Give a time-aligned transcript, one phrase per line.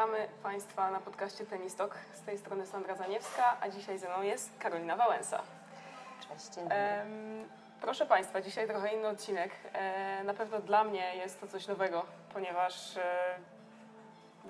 [0.00, 1.94] Witamy Państwa na podcaście Tenistok.
[2.14, 5.42] Z tej strony Sandra Zaniewska, a dzisiaj ze mną jest Karolina Wałęsa.
[6.20, 6.76] Cześć, dzień dobry.
[6.76, 7.48] Em,
[7.80, 9.50] proszę Państwa, dzisiaj trochę inny odcinek.
[9.72, 13.38] E, na pewno dla mnie jest to coś nowego, ponieważ e,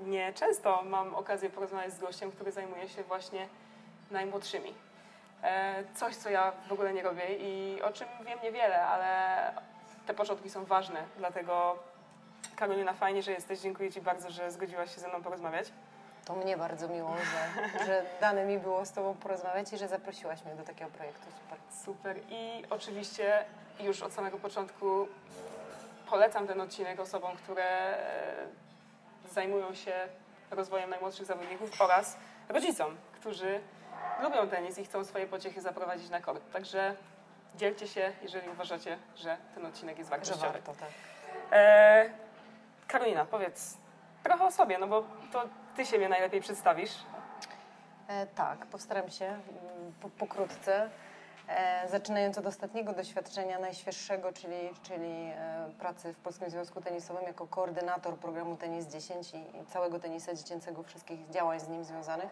[0.07, 3.49] nie często mam okazję porozmawiać z gościem, który zajmuje się właśnie
[4.11, 4.75] najmłodszymi.
[5.43, 9.53] E, coś, co ja w ogóle nie robię i o czym wiem niewiele, ale
[10.07, 11.79] te początki są ważne, dlatego
[12.61, 13.61] Karolina, fajnie, że jesteś.
[13.61, 15.67] Dziękuję Ci bardzo, że zgodziłaś się ze mną porozmawiać.
[16.25, 20.45] To mnie bardzo miło, że, że dane mi było z Tobą porozmawiać i że zaprosiłaś
[20.45, 21.27] mnie do takiego projektu.
[21.43, 21.59] Super.
[21.85, 22.17] Super.
[22.31, 23.45] I oczywiście
[23.81, 25.09] już od samego początku
[26.11, 28.47] polecam ten odcinek osobom, które e,
[29.31, 29.93] zajmują się
[30.51, 32.17] rozwojem najmłodszych zawodników oraz
[32.49, 33.61] rodzicom, którzy
[34.23, 36.53] lubią tenis i chcą swoje pociechy zaprowadzić na kort.
[36.53, 36.95] Także
[37.57, 40.53] dzielcie się, jeżeli uważacie, że ten odcinek jest Że wartościowy.
[40.53, 40.89] warto, tak.
[41.53, 42.11] E,
[42.91, 43.77] Karolina, powiedz
[44.23, 45.43] trochę o sobie, no bo to
[45.77, 46.93] ty siebie najlepiej przedstawisz.
[48.09, 49.41] E, tak, postaram się mm,
[50.01, 50.91] po, pokrótce.
[51.49, 57.47] E, zaczynając od ostatniego doświadczenia, najświeższego, czyli, czyli e, pracy w Polskim Związku Tenisowym jako
[57.47, 62.31] koordynator programu Tenis 10 i, i całego tenisa dziecięcego, wszystkich działań z nim związanych.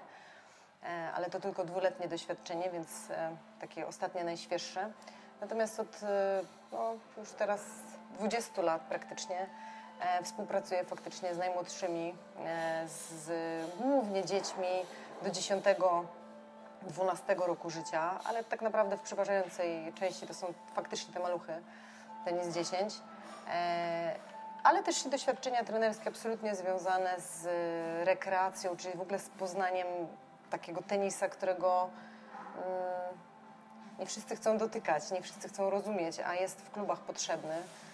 [0.82, 4.92] E, ale to tylko dwuletnie doświadczenie, więc e, takie ostatnie, najświeższe.
[5.40, 6.40] Natomiast od e,
[6.72, 7.60] no, już teraz
[8.18, 9.46] 20 lat praktycznie
[10.22, 13.30] współpracuję faktycznie z najmłodszymi, e, z
[13.80, 14.68] głównie dziećmi
[15.22, 15.64] do 10
[16.82, 21.62] 12 roku życia, ale tak naprawdę w przeważającej części to są faktycznie te maluchy,
[22.24, 22.94] tenis 10.
[23.48, 24.14] E,
[24.64, 27.46] ale też doświadczenia trenerskie absolutnie związane z
[28.06, 29.86] rekreacją, czyli w ogóle z poznaniem
[30.50, 31.90] takiego tenisa, którego
[32.56, 33.18] mm,
[33.98, 37.87] nie wszyscy chcą dotykać, nie wszyscy chcą rozumieć, a jest w klubach potrzebny e,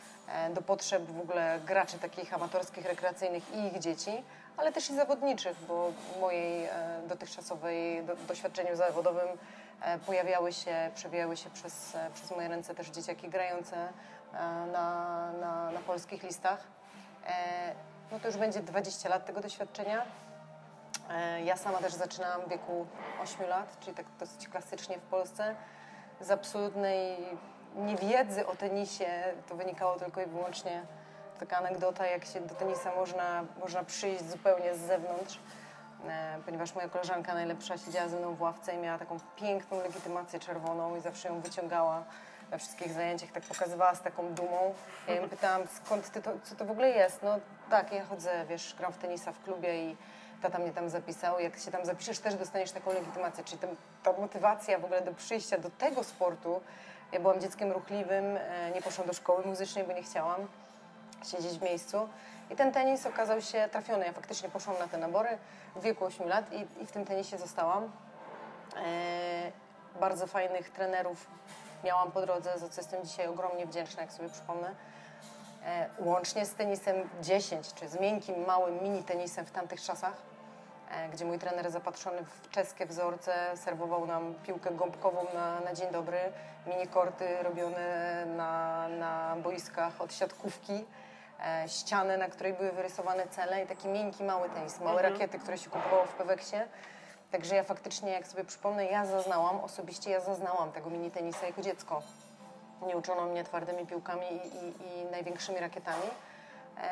[0.55, 4.23] do potrzeb w ogóle graczy takich amatorskich, rekreacyjnych i ich dzieci,
[4.57, 6.71] ale też i zawodniczych, bo w mojej e,
[7.09, 9.29] dotychczasowej do, doświadczeniu zawodowym
[9.83, 13.87] e, pojawiały się, przewijały się przez, e, przez moje ręce też dzieciaki grające e,
[14.73, 16.59] na, na, na polskich listach.
[17.27, 17.75] E,
[18.13, 20.05] no to już będzie 20 lat tego doświadczenia.
[21.11, 22.87] E, Ja sama też zaczynałam w wieku
[23.23, 25.55] 8 lat, czyli tak dosyć klasycznie w Polsce.
[26.21, 27.17] Z absolutnej
[27.75, 29.07] niewiedzy o tenisie
[29.49, 30.83] to wynikało tylko i wyłącznie
[31.41, 35.39] taka anegdota, jak się do tenisa można, można przyjść zupełnie z zewnątrz,
[36.09, 40.39] e, ponieważ moja koleżanka najlepsza siedziała ze mną w ławce i miała taką piękną legitymację
[40.39, 42.05] czerwoną i zawsze ją wyciągała
[42.51, 44.75] na wszystkich zajęciach, tak pokazywała z taką dumą.
[45.09, 47.23] Ja ją pytałam, skąd ty to, co to w ogóle jest?
[47.23, 47.39] No
[47.71, 49.97] tak, ja chodzę, wiesz, gram w tenisa w klubie i
[50.43, 51.41] tata mnie tam zapisał.
[51.41, 53.45] Jak się tam zapiszesz, też dostaniesz taką legitymację.
[53.45, 56.61] Czyli ten, ta motywacja w ogóle do przyjścia do tego sportu.
[57.15, 60.47] Ja byłam dzieckiem ruchliwym, e, nie poszłam do szkoły muzycznej, bo nie chciałam
[61.25, 62.09] siedzieć w miejscu.
[62.51, 64.07] I ten tenis okazał się trafiony.
[64.07, 65.39] Ja faktycznie poszłam na te nabory
[65.77, 67.85] w wieku 8 lat i, i w tym tenisie zostałam.
[67.85, 69.53] E,
[70.01, 71.27] bardzo fajnych trenerów
[71.85, 74.75] miałam po drodze, za co jestem dzisiaj ogromnie wdzięczna, jak sobie przypomnę.
[75.65, 80.15] E, łącznie z tenisem 10, czy z miękkim, małym mini tenisem w tamtych czasach,
[81.13, 86.19] gdzie mój trener zapatrzony w czeskie wzorce serwował nam piłkę gąbkową na, na dzień dobry,
[86.67, 90.85] mini korty robione na, na boiskach od siatkówki,
[91.47, 95.59] e, ścianę, na której były wyrysowane cele i taki miękki, mały tenis, małe rakiety, które
[95.59, 96.57] się kupowało w Peweksie.
[97.31, 101.63] Także ja faktycznie, jak sobie przypomnę, ja zaznałam, osobiście ja zaznałam tego mini tenisa jako
[101.63, 102.03] dziecko.
[102.87, 106.34] Nie uczono mnie twardymi piłkami i, i, i największymi rakietami, e,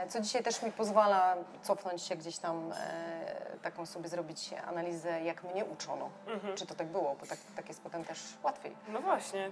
[0.09, 5.45] co dzisiaj też mi pozwala cofnąć się gdzieś tam, e, taką sobie zrobić analizę, jak
[5.45, 6.11] mnie uczono.
[6.55, 8.77] Czy to tak było, bo tak, tak jest potem też łatwiej.
[8.89, 9.51] No właśnie,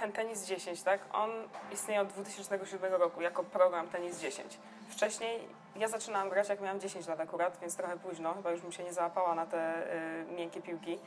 [0.00, 1.00] ten Tenis 10, tak?
[1.12, 1.30] On
[1.72, 4.58] istnieje od 2007 roku jako program Tenis 10.
[4.88, 8.72] Wcześniej ja zaczynałam grać jak miałam 10 lat akurat, więc trochę późno, chyba już bym
[8.72, 10.98] się nie załapała na te y, miękkie piłki,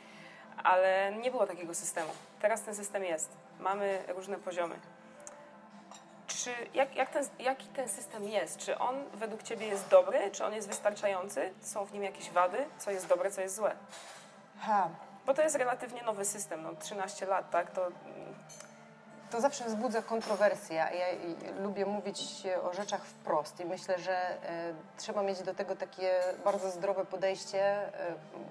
[0.64, 2.10] ale nie było takiego systemu.
[2.42, 3.30] Teraz ten system jest.
[3.60, 4.76] Mamy różne poziomy.
[6.28, 8.58] Czy, jak, jak ten, jaki ten system jest?
[8.58, 10.32] Czy on według Ciebie jest dobry?
[10.32, 11.54] Czy on jest wystarczający?
[11.62, 12.66] Są w nim jakieś wady?
[12.78, 13.76] Co jest dobre, co jest złe?
[14.60, 14.90] Ha,
[15.26, 17.72] Bo to jest relatywnie nowy system, no 13 lat, tak?
[17.72, 17.88] To
[19.32, 20.76] To zawsze wzbudza kontrowersje.
[20.76, 20.90] Ja,
[21.60, 26.72] lubię mówić o rzeczach wprost i myślę, że e, trzeba mieć do tego takie bardzo
[26.72, 27.92] zdrowe podejście, e,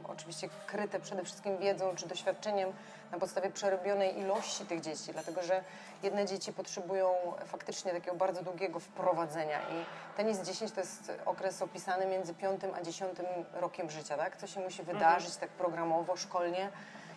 [0.08, 2.72] oczywiście kryte przede wszystkim wiedzą czy doświadczeniem
[3.12, 5.64] na podstawie przerobionej ilości tych dzieci, dlatego że
[6.02, 7.14] jedne dzieci potrzebują
[7.46, 9.84] faktycznie takiego bardzo długiego wprowadzenia i
[10.16, 13.18] tenis 10 to jest okres opisany między 5 a 10
[13.54, 14.36] rokiem życia, tak?
[14.36, 16.70] Co się musi wydarzyć tak programowo, szkolnie,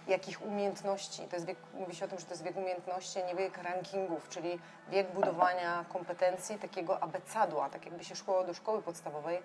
[0.09, 1.21] jakich umiejętności.
[1.27, 4.29] To jest wiek, mówi się o tym, że to jest wiek umiejętności, nie wiek rankingów,
[4.29, 4.59] czyli
[4.89, 9.39] wiek budowania kompetencji takiego abecadła, tak jakby się szło do szkoły podstawowej.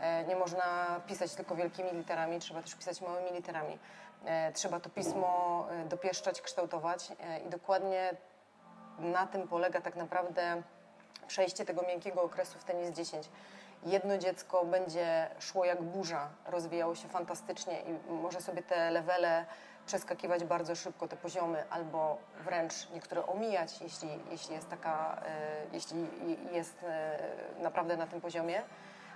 [0.00, 3.78] E, Nie można pisać tylko wielkimi literami, trzeba też pisać małymi literami.
[4.24, 7.12] E, Trzeba to pismo e, dopieszczać, kształtować
[7.46, 8.10] i dokładnie
[8.98, 10.62] na tym polega tak naprawdę
[11.26, 13.28] przejście tego miękkiego okresu w tenis 10.
[13.86, 19.46] Jedno dziecko będzie szło jak burza, rozwijało się fantastycznie i może sobie te levele
[19.86, 26.06] przeskakiwać bardzo szybko, te poziomy, albo wręcz niektóre omijać, jeśli, jeśli jest taka, e, jeśli
[26.52, 27.18] jest e,
[27.62, 28.62] naprawdę na tym poziomie,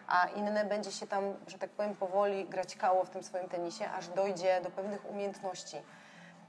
[0.08, 3.90] a inne będzie się tam, że tak powiem, powoli grać kało w tym swoim tenisie,
[3.90, 5.76] aż dojdzie do pewnych umiejętności.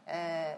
[0.07, 0.55] E,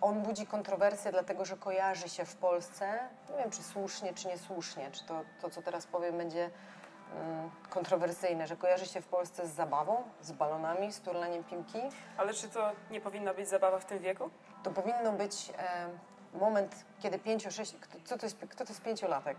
[0.00, 2.98] on budzi kontrowersje, dlatego że kojarzy się w Polsce,
[3.30, 6.50] nie wiem czy słusznie, czy niesłusznie, czy to, to co teraz powiem, będzie
[7.70, 11.78] kontrowersyjne, że kojarzy się w Polsce z zabawą, z balonami, z turlaniem piłki.
[12.16, 14.30] Ale czy to nie powinna być zabawa w tym wieku?
[14.62, 15.88] To powinno być e,
[16.38, 19.36] moment, kiedy pięcio, sześć, kto, co to jest, kto to jest pięciolatek?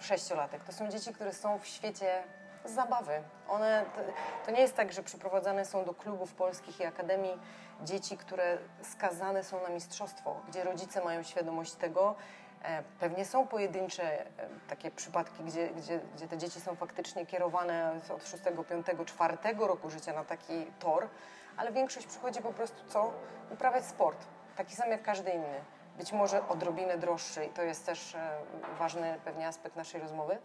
[0.00, 0.64] Sześciolatek.
[0.64, 2.22] To są dzieci, które są w świecie
[2.64, 3.22] zabawy.
[3.48, 4.00] One, to,
[4.46, 7.38] to nie jest tak, że przyprowadzane są do klubów polskich i akademii
[7.84, 12.14] dzieci, które skazane są na mistrzostwo, gdzie rodzice mają świadomość tego.
[12.64, 14.26] E, Pewnie są pojedyncze e,
[14.68, 18.42] takie przypadki, gdzie, gdzie, gdzie te dzieci są faktycznie kierowane od 6,
[18.86, 21.08] 5, 4 roku życia na taki tor,
[21.56, 23.12] ale większość przychodzi po prostu co?
[23.50, 24.26] Uprawiać sport,
[24.56, 25.60] taki sam jak każdy inny.
[25.98, 28.30] Być może odrobinę droższy i to jest też e,
[28.78, 30.38] ważny pewnie aspekt naszej rozmowy.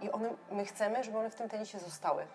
[0.00, 2.26] I one, my chcemy, żeby one w tym tenisie zostały.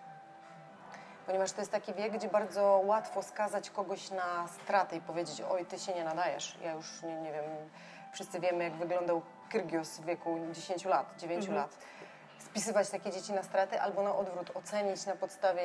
[1.26, 5.66] Ponieważ to jest taki wiek, gdzie bardzo łatwo skazać kogoś na stratę i powiedzieć, oj,
[5.66, 6.58] ty się nie nadajesz.
[6.62, 7.44] Ja już nie, nie wiem,
[8.16, 11.76] wszyscy wiemy, jak wyglądał Kyrgios w wieku 10 lat, 9 lat.
[12.38, 15.62] Spisywać takie dzieci na straty albo na odwrót, ocenić na podstawie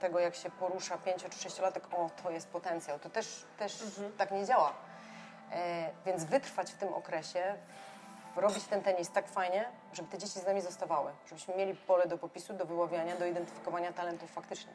[0.00, 2.98] tego, jak się porusza 5 czy 6-latek, o, to jest potencjał.
[2.98, 3.82] To też, też
[4.18, 4.72] tak nie działa.
[5.52, 7.54] E, więc wytrwać w tym okresie,
[8.36, 12.18] robić ten tenis tak fajnie, żeby te dzieci z nami zostawały, żebyśmy mieli pole do
[12.18, 14.72] popisu, do wyławiania, do identyfikowania talentów faktycznie.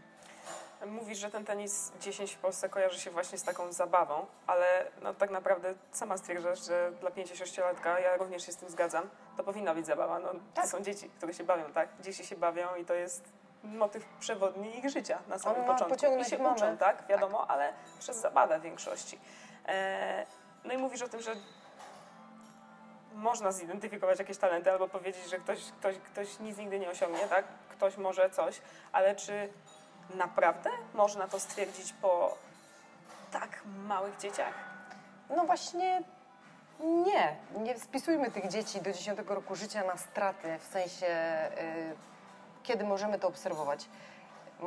[0.85, 5.13] Mówisz, że ten tenis 10 w Polsce kojarzy się właśnie z taką zabawą, ale no,
[5.13, 9.73] tak naprawdę sama stwierdzasz, że dla 5-6-latka, ja również się z tym zgadzam, to powinna
[9.73, 10.19] być zabawa.
[10.19, 10.65] No, Tak.
[10.65, 11.89] To są dzieci, które się bawią, tak?
[12.01, 13.23] Dzieci się bawią i to jest
[13.63, 16.21] motyw przewodni ich życia na samym On ma początku.
[16.21, 16.55] I się mamę.
[16.55, 17.07] uczą, tak?
[17.07, 19.19] Wiadomo, ale przez zabawę w większości.
[19.67, 20.25] E,
[20.63, 21.35] no i mówisz o tym, że
[23.13, 27.45] można zidentyfikować jakieś talenty albo powiedzieć, że ktoś, ktoś, ktoś nic nigdy nie osiągnie, tak?
[27.69, 28.61] Ktoś może coś,
[28.91, 29.49] ale czy
[30.15, 32.37] naprawdę można to stwierdzić po
[33.31, 34.53] tak małych dzieciach?
[35.35, 36.03] No właśnie
[36.79, 37.35] nie.
[37.57, 41.95] Nie spisujmy tych dzieci do 10 roku życia na straty, w sensie y,
[42.63, 43.89] kiedy możemy to obserwować.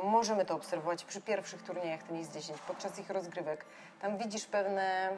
[0.03, 3.65] Możemy to obserwować przy pierwszych turniejach tenis 10, podczas ich rozgrywek.
[4.01, 5.09] Tam widzisz pewne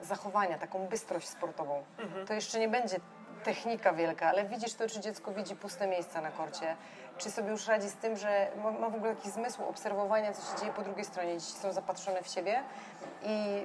[0.00, 1.84] zachowania, taką bystrość sportową.
[2.26, 2.96] To jeszcze nie będzie
[3.44, 6.76] technika wielka, ale widzisz to, czy dziecko widzi puste miejsca na korcie,
[7.18, 10.52] czy sobie już radzi z tym, że ma, ma w ogóle taki zmysł obserwowania, co
[10.52, 11.38] się dzieje po drugiej stronie.
[11.38, 12.62] Dzieci są zapatrzone w siebie
[13.22, 13.64] i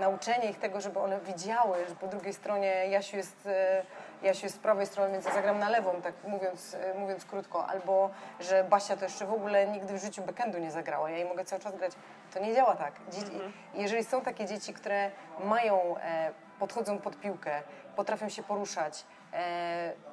[0.00, 3.82] nauczenie ich tego, żeby one widziały, że po drugiej stronie Jasiu jest, e,
[4.22, 7.66] Jasiu jest z prawej strony, więc ja zagram na lewą, tak mówiąc, e, mówiąc krótko,
[7.66, 8.10] albo
[8.40, 11.44] że Basia to jeszcze w ogóle nigdy w życiu backendu nie zagrała, ja jej mogę
[11.44, 11.92] cały czas grać.
[12.34, 12.92] To nie działa tak.
[13.12, 13.40] Dzieci,
[13.74, 15.10] Jeżeli są takie dzieci, które
[15.44, 17.62] mają, e, podchodzą pod piłkę,
[17.96, 19.04] potrafią się poruszać,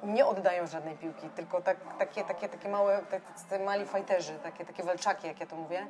[0.02, 4.82] nie oddają żadnej piłki, tylko tak, takie, takie, takie małe, tacy mali fajterzy, takie, takie
[4.82, 5.86] walczaki, jak ja to mówię,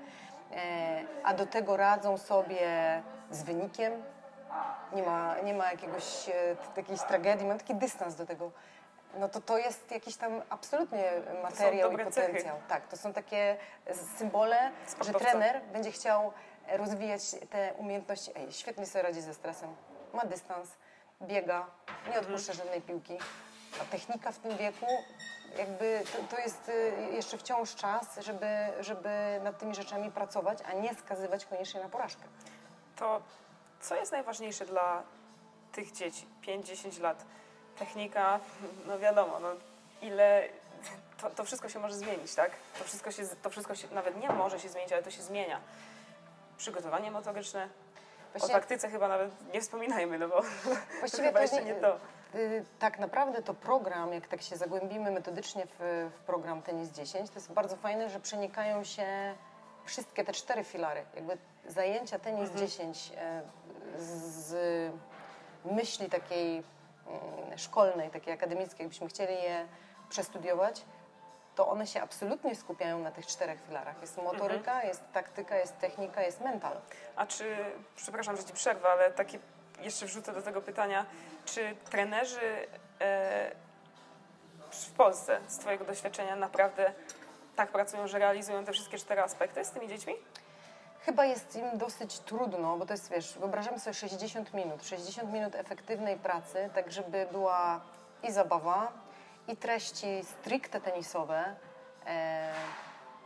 [0.52, 3.92] e, a do tego radzą sobie z wynikiem,
[4.92, 8.50] nie ma, nie ma jakiegoś, e, jakiejś tragedii, mam taki dystans do tego.
[9.14, 11.04] No to to jest jakiś tam absolutnie
[11.42, 12.26] materiał i dobre cechy.
[12.26, 12.56] potencjał.
[12.68, 13.56] Tak, to są takie
[14.16, 15.30] symbole, że Sportowca.
[15.30, 16.32] trener będzie chciał
[16.68, 18.30] rozwijać te umiejętności.
[18.37, 19.76] Ej, świetnie sobie radzi ze stresem,
[20.12, 20.68] ma dystans,
[21.22, 21.66] biega,
[22.10, 23.18] nie odpuszcza żadnej piłki.
[23.82, 24.87] A technika w tym wieku,
[25.58, 28.46] jakby to, to jest y, jeszcze wciąż czas, żeby,
[28.80, 32.22] żeby nad tymi rzeczami pracować, a nie skazywać koniecznie na porażkę.
[32.96, 33.22] To
[33.80, 35.02] co jest najważniejsze dla
[35.72, 36.26] tych dzieci?
[36.46, 37.25] 5-10 lat.
[37.78, 38.40] Technika,
[38.87, 39.48] no wiadomo, no
[40.02, 40.48] ile...
[41.20, 42.50] To, to wszystko się może zmienić, tak?
[42.78, 45.60] To wszystko, się, to wszystko się nawet nie może się zmienić, ale to się zmienia.
[46.56, 47.68] Przygotowanie motoryczne,
[48.38, 50.47] o Właściwie- taktyce chyba nawet nie wspominajmy, no bo to
[50.99, 51.97] Właściwie chyba to jeszcze nie- to.
[52.35, 57.30] Y, Tak naprawdę to program, jak tak się zagłębimy metodycznie w, w program Tenis 10,
[57.30, 59.35] to jest bardzo fajne, że przenikają się
[59.85, 61.04] wszystkie te cztery filary.
[61.14, 63.42] Jakby zajęcia Tenis 10 e,
[63.99, 64.92] z
[65.64, 66.57] myśli takiej
[67.07, 69.66] mm, szkolnej, takiej akademickiej, jakbyśmy chcieli je
[70.09, 70.85] przestudiować,
[71.59, 74.00] to one się absolutnie skupiają na tych czterech filarach.
[74.00, 76.81] Jest motoryka, jest taktyka, jest technika, jest mental.
[77.17, 77.57] A czy,
[77.97, 79.38] przepraszam, że ci przerwę, ale takie
[79.81, 81.07] jeszcze wrzucę do tego pytania,
[81.45, 82.67] czy trenerzy
[83.00, 83.50] e,
[84.71, 86.93] w Polsce z Twojego doświadczenia naprawdę
[87.57, 90.15] tak pracują, że realizują te wszystkie cztery aspekty z tymi dziećmi?
[91.00, 95.55] Chyba jest im dosyć trudno, bo to jest, wiesz, wyobrażamy sobie 60 minut, 60 minut
[95.55, 97.81] efektywnej pracy, tak żeby była
[98.23, 98.93] i zabawa,
[99.49, 101.57] i treści stricte tenisowe.
[102.07, 102.52] E,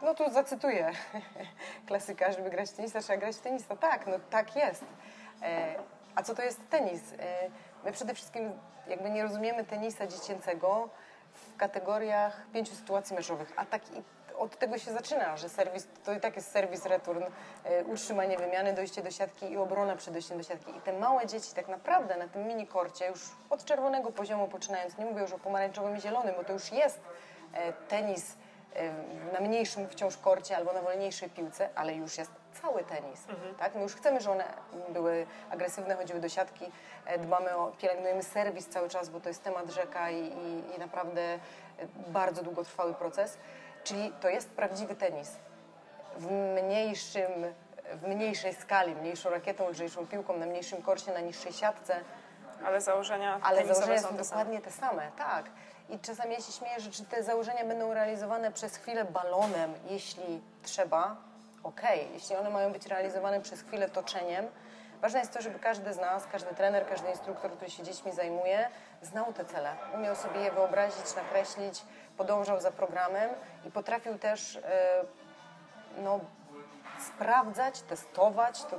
[0.02, 0.92] no tu zacytuję
[1.86, 3.76] klasyka, żeby grać w tenisa, trzeba grać w tenisa.
[3.76, 4.84] Tak, no tak jest.
[5.42, 5.74] E,
[6.14, 7.02] a co to jest tenis?
[7.12, 7.50] E,
[7.84, 8.52] my przede wszystkim
[8.88, 10.88] jakby nie rozumiemy tenisa dziecięcego
[11.32, 13.52] w kategoriach pięciu sytuacji meczowych.
[13.56, 14.02] Atak i
[14.38, 17.24] od tego się zaczyna, że serwis to i tak jest serwis, return,
[17.64, 20.76] e, utrzymanie wymiany, dojście do siatki i obrona przed dojściem do siatki.
[20.76, 23.20] I te małe dzieci tak naprawdę na tym mini korcie, już
[23.50, 27.00] od czerwonego poziomu poczynając, nie mówię już o pomarańczowym i zielonym, bo to już jest
[27.54, 28.36] e, tenis
[28.74, 28.92] e,
[29.32, 32.30] na mniejszym wciąż korcie albo na wolniejszej piłce, ale już jest
[32.62, 33.24] cały tenis.
[33.58, 33.74] Tak?
[33.74, 34.44] My już chcemy, że one
[34.88, 36.72] były agresywne, chodziły do siatki,
[37.06, 40.78] e, dbamy o, pielęgnujemy serwis cały czas, bo to jest temat rzeka i, i, i
[40.78, 41.38] naprawdę
[42.08, 43.38] bardzo długotrwały proces.
[43.84, 45.30] Czyli to jest prawdziwy tenis.
[46.16, 47.32] W mniejszym,
[47.92, 52.00] w mniejszej skali, mniejszą rakietą, lżejszą piłką, na mniejszym korcie, na niższej siatce,
[52.66, 55.44] Ale założenia ale założenia są są dokładnie te same, tak.
[55.88, 60.40] I czasami ja się śmieję, że czy te założenia będą realizowane przez chwilę balonem, jeśli
[60.62, 61.16] trzeba,
[61.62, 62.08] okej.
[62.14, 64.46] Jeśli one mają być realizowane przez chwilę toczeniem,
[65.00, 68.68] ważne jest to, żeby każdy z nas, każdy trener, każdy instruktor, który się dziećmi zajmuje,
[69.02, 69.76] znał te cele.
[69.94, 71.84] Umiał sobie je wyobrazić, nakreślić,
[72.16, 73.30] podążał za programem
[73.66, 74.60] i potrafił też e,
[75.98, 76.20] no,
[77.06, 78.78] sprawdzać, testować, to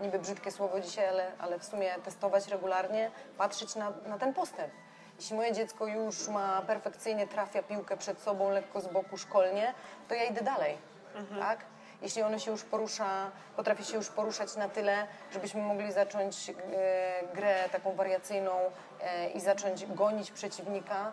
[0.00, 4.72] niby brzydkie słowo dzisiaj, ale, ale w sumie testować regularnie, patrzeć na, na ten postęp.
[5.16, 9.74] Jeśli moje dziecko już ma perfekcyjnie trafia piłkę przed sobą, lekko z boku szkolnie,
[10.08, 10.78] to ja idę dalej,
[11.40, 11.58] tak?
[12.02, 16.54] Jeśli ono się już porusza, potrafi się już poruszać na tyle, żebyśmy mogli zacząć e,
[17.34, 18.52] grę taką wariacyjną
[19.00, 21.12] e, i zacząć gonić przeciwnika,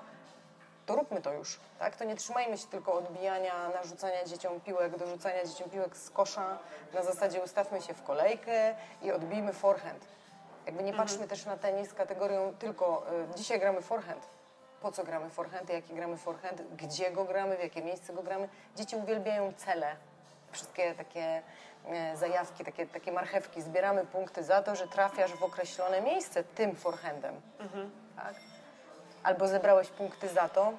[0.86, 1.96] to róbmy to już, tak?
[1.96, 6.58] To nie trzymajmy się tylko odbijania, narzucania dzieciom piłek, dorzucania dzieciom piłek z kosza.
[6.94, 10.08] Na zasadzie ustawmy się w kolejkę i odbijmy forehand.
[10.66, 14.28] Jakby nie patrzmy też na tenis kategorią tylko y, dzisiaj gramy forehand.
[14.82, 18.50] Po co gramy forehand, jaki gramy forehand, gdzie go gramy, w jakie miejsce go gramy.
[18.76, 19.96] Dzieci uwielbiają cele,
[20.58, 21.42] wszystkie takie
[21.86, 23.62] e, zajawki, takie, takie marchewki.
[23.62, 27.42] Zbieramy punkty za to, że trafiasz w określone miejsce tym forehandem.
[28.16, 28.36] Tak?
[29.24, 30.74] Albo zebrałeś punkty za to,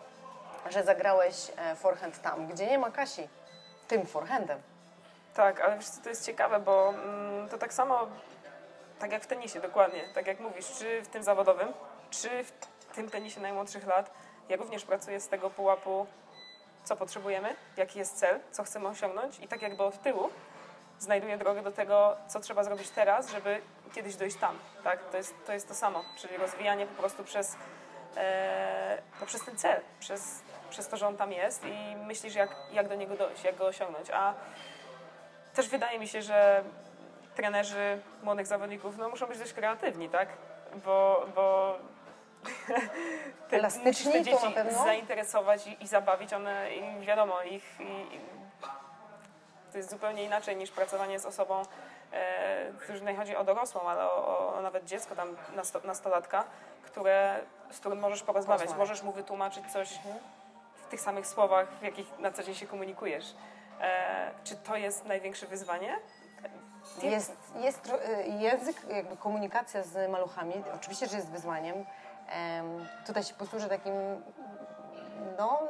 [0.70, 3.28] że zagrałeś e, forehand tam, gdzie nie ma Kasi,
[3.88, 4.62] tym forehandem.
[5.34, 8.06] Tak, ale co, to jest ciekawe, bo mm, to tak samo,
[8.98, 11.68] tak jak w tenisie, dokładnie, tak jak mówisz, czy w tym zawodowym,
[12.10, 12.52] czy w
[12.94, 14.10] tym tenisie najmłodszych lat,
[14.48, 16.06] ja również pracuję z tego pułapu,
[16.88, 20.30] co potrzebujemy, jaki jest cel, co chcemy osiągnąć i tak jakby od tyłu
[20.98, 23.60] znajduję drogę do tego, co trzeba zrobić teraz, żeby
[23.92, 25.10] kiedyś dojść tam, tak?
[25.10, 27.56] To jest to, jest to samo, czyli rozwijanie po prostu przez,
[28.16, 32.56] e, no przez ten cel, przez, przez to, że on tam jest i myślisz, jak,
[32.72, 34.34] jak do niego dojść, jak go osiągnąć, a
[35.54, 36.64] też wydaje mi się, że
[37.34, 40.28] trenerzy młodych zawodników no, muszą być dość kreatywni, tak?
[40.84, 41.74] Bo, bo
[43.50, 44.46] Elastyczni te dzieci
[44.84, 46.32] zainteresować i, i zabawić.
[46.32, 48.20] One, i wiadomo, ich, i,
[49.72, 51.62] to jest zupełnie inaczej niż pracowanie z osobą,
[52.12, 56.44] e, to już nie chodzi o dorosłą, ale o, o, nawet dziecko, tam nasto, nastolatka,
[56.82, 57.40] które,
[57.70, 58.88] z którym możesz porozmawiać, Porozmawiać.
[58.88, 59.98] możesz mu wytłumaczyć coś
[60.86, 63.24] w tych samych słowach, w jakich na co dzień się komunikujesz.
[63.80, 65.98] E, czy to jest największe wyzwanie?
[67.02, 67.92] Nie- Jest, jest y,
[68.28, 71.84] język, jakby komunikacja z maluchami, oczywiście, że jest wyzwaniem.
[73.06, 73.92] Tutaj się posłużę takim,
[75.38, 75.60] no,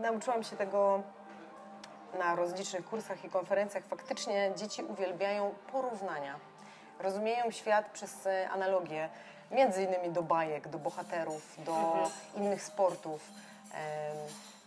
[0.00, 1.02] nauczyłam się tego
[2.18, 3.84] na rozlicznych kursach i konferencjach.
[3.84, 6.34] Faktycznie dzieci uwielbiają porównania.
[7.00, 9.08] Rozumieją świat przez e, analogię,
[9.50, 13.30] między innymi do bajek, do bohaterów, do innych sportów.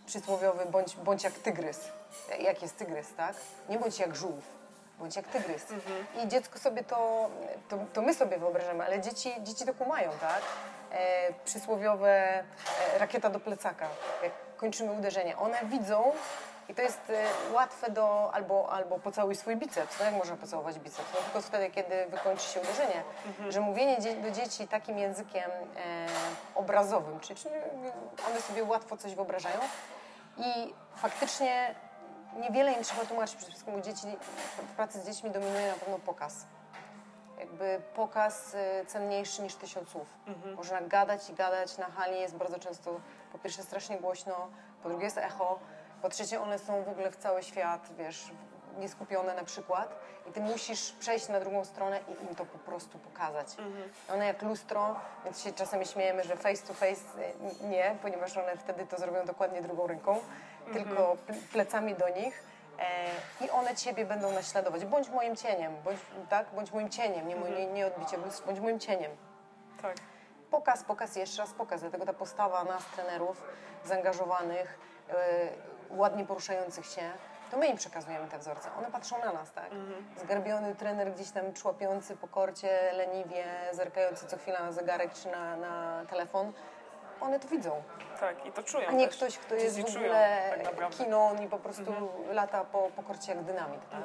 [0.06, 1.88] Przysłowiowy bądź, bądź jak tygrys.
[2.40, 3.34] Jak jest tygrys, tak?
[3.68, 4.44] Nie bądź jak żółw,
[4.98, 5.66] bądź jak tygrys.
[6.24, 7.30] I dziecko sobie to,
[7.68, 10.40] to, to my sobie wyobrażamy, ale dzieci, dzieci to kumają, tak?
[10.90, 12.44] E, przysłowiowe e,
[12.98, 13.86] rakieta do plecaka,
[14.22, 15.36] jak kończymy uderzenie.
[15.36, 16.12] One widzą
[16.68, 19.98] i to jest e, łatwe do, albo, albo pocałuj swój biceps.
[19.98, 21.08] No jak można pocałować biceps?
[21.14, 23.02] No tylko wtedy, kiedy wykończy się uderzenie.
[23.48, 26.06] Że mówienie dzie- do dzieci takim językiem e,
[26.54, 27.54] obrazowym, czyli, czyli
[28.30, 29.58] one sobie łatwo coś wyobrażają
[30.38, 31.74] i faktycznie
[32.40, 33.36] niewiele im trzeba tłumaczyć.
[33.36, 34.06] Przede wszystkim u dzieci,
[34.58, 36.46] w pracy z dziećmi dominuje na pewno pokaz.
[37.38, 40.06] Jakby pokaz y, cenniejszy niż tysiąc słów.
[40.56, 41.78] Można gadać i gadać.
[41.78, 43.00] Na hali jest bardzo często
[43.32, 44.48] po pierwsze strasznie głośno,
[44.82, 45.58] po drugie jest echo,
[46.02, 48.30] po trzecie one są w ogóle w cały świat, wiesz,
[48.78, 49.98] nieskupione na przykład
[50.28, 53.46] i ty musisz przejść na drugą stronę i im to po prostu pokazać.
[54.12, 57.02] One jak lustro, więc się czasami śmiejemy, że face to face
[57.62, 60.20] y, nie, ponieważ one wtedy to zrobią dokładnie drugą ręką,
[60.72, 62.42] tylko ple- plecami do nich.
[63.40, 64.84] E, I one ciebie będą naśladować.
[64.84, 66.46] Bądź moim cieniem, bądź, tak?
[66.54, 69.10] bądź moim cieniem, nie, mój- nie, nie odbicie, bądź, moim cieniem.
[69.82, 69.96] Tak.
[70.50, 71.80] Pokaz, pokaz, jeszcze raz pokaz.
[71.80, 73.42] Dlatego ta postawa nas, trenerów,
[73.84, 74.78] zaangażowanych,
[75.08, 75.14] yy,
[75.96, 77.10] ładnie poruszających się,
[77.50, 78.68] to my im przekazujemy te wzorce.
[78.78, 79.70] One patrzą na nas, tak?
[80.20, 85.56] Zgarbiony trener gdzieś tam człapiący po korcie, leniwie, zerkający co chwila na zegarek czy na,
[85.56, 86.52] na telefon.
[87.22, 87.82] One to widzą.
[88.20, 89.16] Tak, i to czują A nie też.
[89.16, 91.92] ktoś, kto jest w czują, ogóle tak kinon i po prostu
[92.30, 94.00] lata po, po korcie jak dynamit, tak?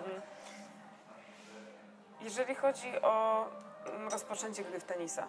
[2.22, 3.46] Jeżeli chodzi o
[3.86, 5.28] mm, rozpoczęcie gry w tenisa.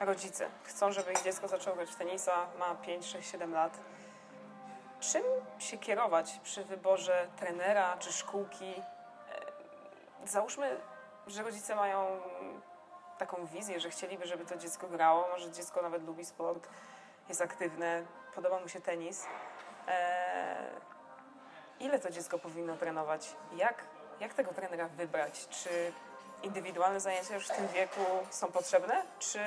[0.00, 3.78] Rodzice chcą, żeby ich dziecko zaczęło grać w tenisa, ma 5, 6, 7 lat.
[5.00, 5.22] Czym
[5.58, 8.74] się kierować przy wyborze trenera czy szkółki?
[10.22, 10.76] E, Załóżmy,
[11.26, 12.06] że rodzice mają
[13.18, 15.28] taką wizję, że chcieliby, żeby to dziecko grało.
[15.28, 16.68] Może dziecko nawet lubi sport,
[17.28, 18.04] jest aktywne,
[18.34, 19.26] podoba mu się tenis.
[19.88, 20.70] E,
[21.80, 23.36] ile to dziecko powinno trenować?
[23.56, 23.84] Jak,
[24.20, 25.48] jak tego trenera wybrać?
[25.48, 25.92] Czy
[26.42, 29.02] indywidualne zajęcia już w tym wieku są potrzebne?
[29.18, 29.38] Czy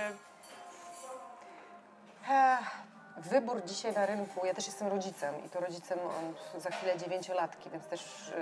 [3.17, 7.69] Wybór dzisiaj na rynku, ja też jestem rodzicem i to rodzicem od za chwilę dziewięciolatki,
[7.69, 8.33] więc też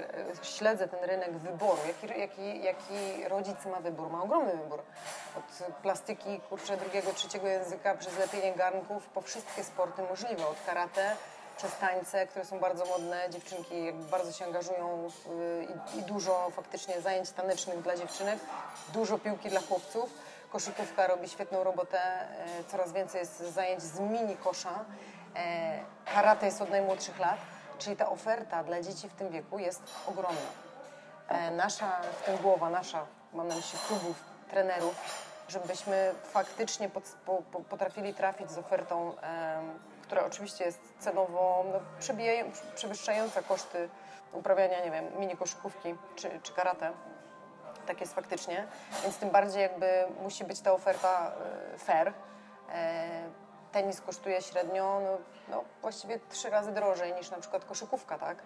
[0.42, 1.82] e, śledzę ten rynek wyboru.
[1.88, 4.10] Jaki, jaki, jaki rodzic ma wybór?
[4.10, 4.82] Ma ogromny wybór.
[5.38, 10.48] Od plastyki, kurczę, drugiego, trzeciego języka, przez lepienie garnków, po wszystkie sporty możliwe.
[10.48, 11.16] Od karate,
[11.58, 13.30] przez tańce, które są bardzo modne.
[13.30, 15.30] Dziewczynki bardzo się angażują w,
[15.96, 18.40] i, i dużo faktycznie zajęć tanecznych dla dziewczynek,
[18.94, 20.10] dużo piłki dla chłopców.
[20.56, 24.86] Koszykówka robi świetną robotę, e, coraz więcej jest zajęć z mini kosza.
[25.36, 25.80] E,
[26.14, 27.38] Karate jest od najmłodszych lat,
[27.78, 30.50] czyli ta oferta dla dzieci w tym wieku jest ogromna.
[31.28, 34.96] E, Nasza, w tym głowa nasza, mam na myśli klubów, trenerów,
[35.48, 36.90] żebyśmy faktycznie
[37.70, 39.16] potrafili trafić z ofertą,
[40.02, 41.80] która oczywiście jest cenowo no,
[42.76, 43.90] przewyższająca koszty
[44.34, 46.92] uprawiania, nie wiem, mini koszykówki czy, czy karate.
[47.88, 48.68] Tak jest faktycznie,
[49.04, 51.32] więc tym bardziej jakby musi być ta oferta
[51.74, 52.14] e, fair.
[52.70, 53.30] E,
[53.72, 55.18] Tenis kosztuje średnio no,
[55.50, 58.38] no, właściwie trzy razy drożej niż na przykład koszykówka, tak?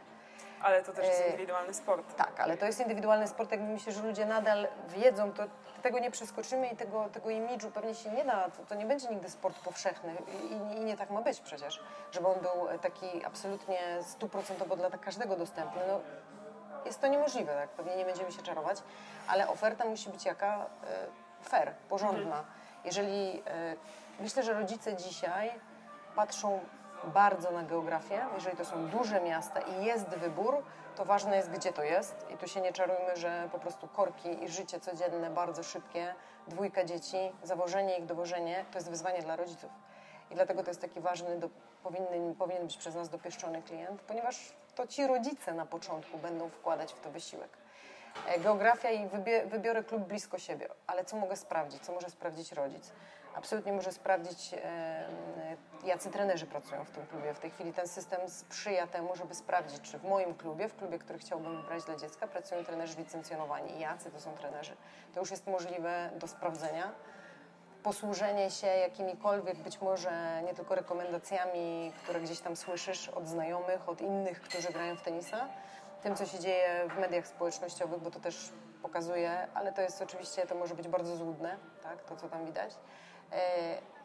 [0.62, 2.16] ale to też jest E, indywidualny sport?
[2.16, 5.44] Tak, ale to jest indywidualny sport, jakby myślę, że ludzie nadal wiedzą, to
[5.82, 9.08] tego nie przeskoczymy i tego, tego imidżu pewnie się nie da, to, to nie będzie
[9.10, 10.16] nigdy sport powszechny
[10.50, 15.36] I, i nie tak ma być przecież, żeby on był taki absolutnie stuprocentowo dla każdego
[15.36, 15.82] dostępny.
[15.88, 16.00] No,
[16.86, 18.78] jest to niemożliwe, tak, pewnie nie będziemy się czarować,
[19.28, 20.66] ale oferta musi być jaka?
[20.84, 22.44] E, Fair, porządna.
[22.86, 23.76] Jeżeli, e,
[24.20, 25.52] myślę, że rodzice dzisiaj
[26.16, 26.60] patrzą
[27.04, 28.26] bardzo na geografię.
[28.36, 30.64] Jeżeli to są duże miasta i jest wybór,
[30.96, 32.26] to ważne jest, gdzie to jest.
[32.30, 36.16] I tu się nie czarujmy, że po prostu korki i życie codzienne, bardzo szybkie,
[36.48, 39.72] dwójka dzieci, zawożenie ich, dowożenie, to jest wyzwanie dla rodziców.
[40.32, 41.50] I dlatego to jest taki ważny, do,
[41.84, 46.94] powinny, powinien być przez nas dopieszczony klient, ponieważ to ci rodzice na początku będą wkładać
[46.94, 47.50] w to wysiłek.
[48.28, 51.84] E, Geografia i wybie, wybiorę klub blisko siebie, ale co mogę sprawdzić?
[51.84, 52.92] Co może sprawdzić rodzic?
[53.36, 54.56] Absolutnie może sprawdzić,
[55.84, 57.34] jacy trenerzy pracują w tym klubie.
[57.34, 61.00] W tej chwili ten system sprzyja temu, żeby sprawdzić, czy w moim klubie, w klubie,
[61.00, 64.76] który chciałbym wybrać dla dziecka, pracują trenerzy licencjonowani jacy to są trenerzy.
[65.14, 66.92] To już jest możliwe do sprawdzenia.
[67.84, 74.02] Posłużenie się jakimikolwiek, być może nie tylko rekomendacjami, które gdzieś tam słyszysz od znajomych, od
[74.02, 75.48] innych, którzy grają w tenisa,
[76.04, 80.46] tym, co się dzieje w mediach społecznościowych, bo to też pokazuje, ale to jest oczywiście,
[80.46, 82.72] to może być bardzo złudne, tak, to co tam widać,
[83.32, 83.36] e,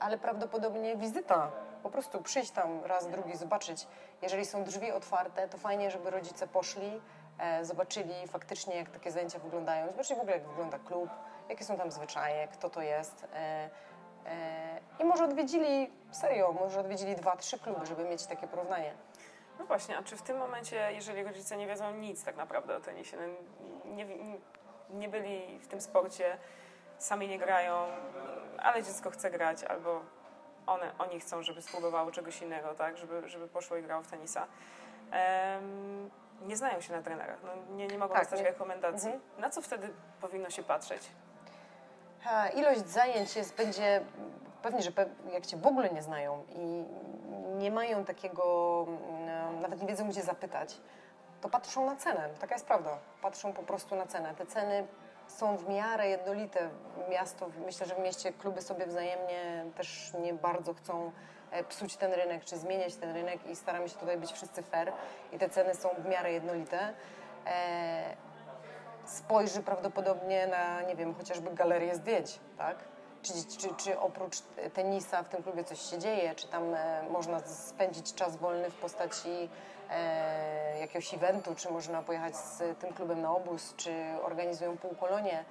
[0.01, 1.51] ale prawdopodobnie wizyta,
[1.83, 3.87] po prostu przyjść tam raz, drugi, zobaczyć.
[4.23, 7.01] Jeżeli są drzwi otwarte, to fajnie, żeby rodzice poszli,
[7.39, 11.11] e, zobaczyli faktycznie, jak takie zajęcia wyglądają, zobaczyli w ogóle, jak wygląda klub,
[11.49, 13.27] jakie są tam zwyczaje, kto to jest.
[13.35, 13.71] E,
[14.27, 18.95] e, I może odwiedzili, serio, może odwiedzili dwa, trzy kluby, żeby mieć takie porównanie.
[19.59, 22.81] No właśnie, a czy w tym momencie, jeżeli rodzice nie wiedzą nic tak naprawdę o
[22.81, 23.23] tenisie, no
[23.95, 24.07] nie,
[24.91, 26.37] nie byli w tym sporcie,
[26.99, 27.87] sami nie grają,
[28.59, 30.01] ale dziecko chce grać, albo
[30.67, 34.47] one, oni chcą, żeby spróbowało czegoś innego, tak, żeby, żeby poszło i grało w tenisa.
[35.11, 36.11] Em,
[36.43, 39.11] nie znają się na trenerach, no, nie, nie mogą Tak, dostać nie- rekomendacji.
[39.13, 39.41] Mhm.
[39.41, 41.11] Na co wtedy powinno się patrzeć?
[42.25, 44.01] Ha, ilość zajęć jest, będzie
[44.63, 44.91] pewnie, że
[45.33, 46.85] jak cię w ogóle nie znają i
[47.59, 50.77] nie mają takiego, mm, nawet nie wiedzą gdzie zapytać,
[51.41, 52.29] to patrzą na cenę.
[52.41, 52.99] Taka jest prawda.
[53.23, 54.35] Patrzą po prostu na cenę.
[54.35, 54.87] Te ceny
[55.27, 56.69] są w miarę jednolite.
[57.11, 61.13] Miasto, myślę, że w mieście kluby sobie wzajemnie też nie bardzo chcą
[61.51, 64.93] e, psuć ten rynek, czy zmieniać ten rynek i staramy się tutaj być wszyscy fair
[65.33, 66.95] i te ceny są w miarę jednolite.
[69.07, 72.77] Spojrzy prawdopodobnie na, nie wiem, chociażby galerię zdjęć, tak?
[73.23, 74.37] Czy, czy, czy oprócz
[74.75, 78.75] tenisa w tym klubie coś się dzieje, czy tam e, można spędzić czas wolny w
[78.75, 79.49] postaci
[79.91, 85.45] e, jakiegoś eventu, czy można pojechać z tym klubem na obóz, czy organizują półkolonie.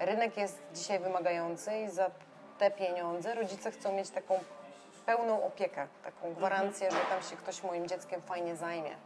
[0.00, 2.10] Rynek jest dzisiaj wymagający i za
[2.58, 4.40] te pieniądze rodzice chcą mieć taką
[5.06, 8.96] pełną opiekę, taką gwarancję, że tam się ktoś moim dzieckiem fajnie zajmie.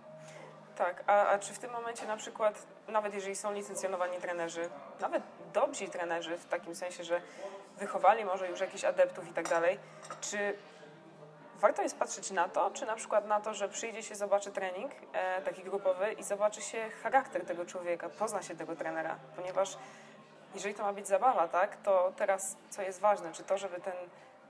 [0.77, 4.69] Tak, a, a czy w tym momencie na przykład, nawet jeżeli są licencjonowani trenerzy,
[5.01, 7.21] nawet dobrzy trenerzy, w takim sensie, że
[7.79, 9.79] wychowali może już jakichś adeptów i tak dalej,
[10.21, 10.55] czy
[11.63, 14.93] warto jest patrzeć na to, czy na przykład na to, że przyjdzie się, zobaczy trening
[15.13, 19.77] e, taki grupowy i zobaczy się charakter tego człowieka, pozna się tego trenera, ponieważ
[20.55, 23.95] jeżeli to ma być zabawa, tak, to teraz co jest ważne, czy to, żeby ten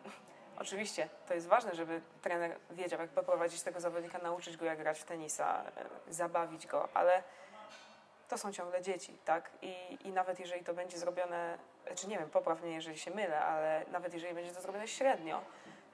[0.62, 5.00] Oczywiście, to jest ważne, żeby trener wiedział, jak poprowadzić tego zawodnika, nauczyć go, jak grać
[5.00, 5.64] w tenisa,
[6.08, 7.22] e, zabawić go, ale
[8.32, 9.50] to są ciągle dzieci, tak?
[9.62, 11.58] I, I nawet jeżeli to będzie zrobione,
[11.94, 15.40] czy nie wiem, popraw mnie, jeżeli się mylę, ale nawet jeżeli będzie to zrobione średnio,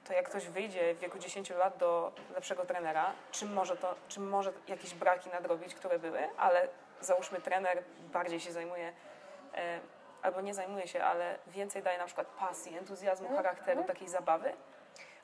[0.07, 4.29] to jak ktoś wyjdzie w wieku 10 lat do lepszego trenera, czym może, to, czym
[4.29, 6.67] może jakieś braki nadrobić, które były, ale
[7.01, 8.93] załóżmy trener bardziej się zajmuje
[9.55, 9.79] e,
[10.21, 13.43] albo nie zajmuje się, ale więcej daje na przykład pasji, entuzjazmu, Mhm.
[13.43, 14.53] charakteru, takiej zabawy.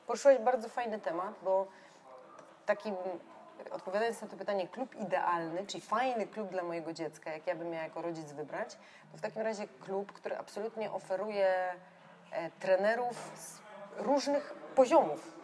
[0.07, 1.67] Poruszyłeś bardzo fajny temat, bo
[2.65, 2.95] takim,
[3.71, 7.69] odpowiadając na to pytanie, klub idealny, czyli fajny klub dla mojego dziecka, jak ja bym
[7.69, 8.77] miała jako rodzic wybrać,
[9.11, 11.55] to w takim razie klub, który absolutnie oferuje
[12.31, 13.59] e, trenerów z
[13.97, 15.35] różnych poziomów.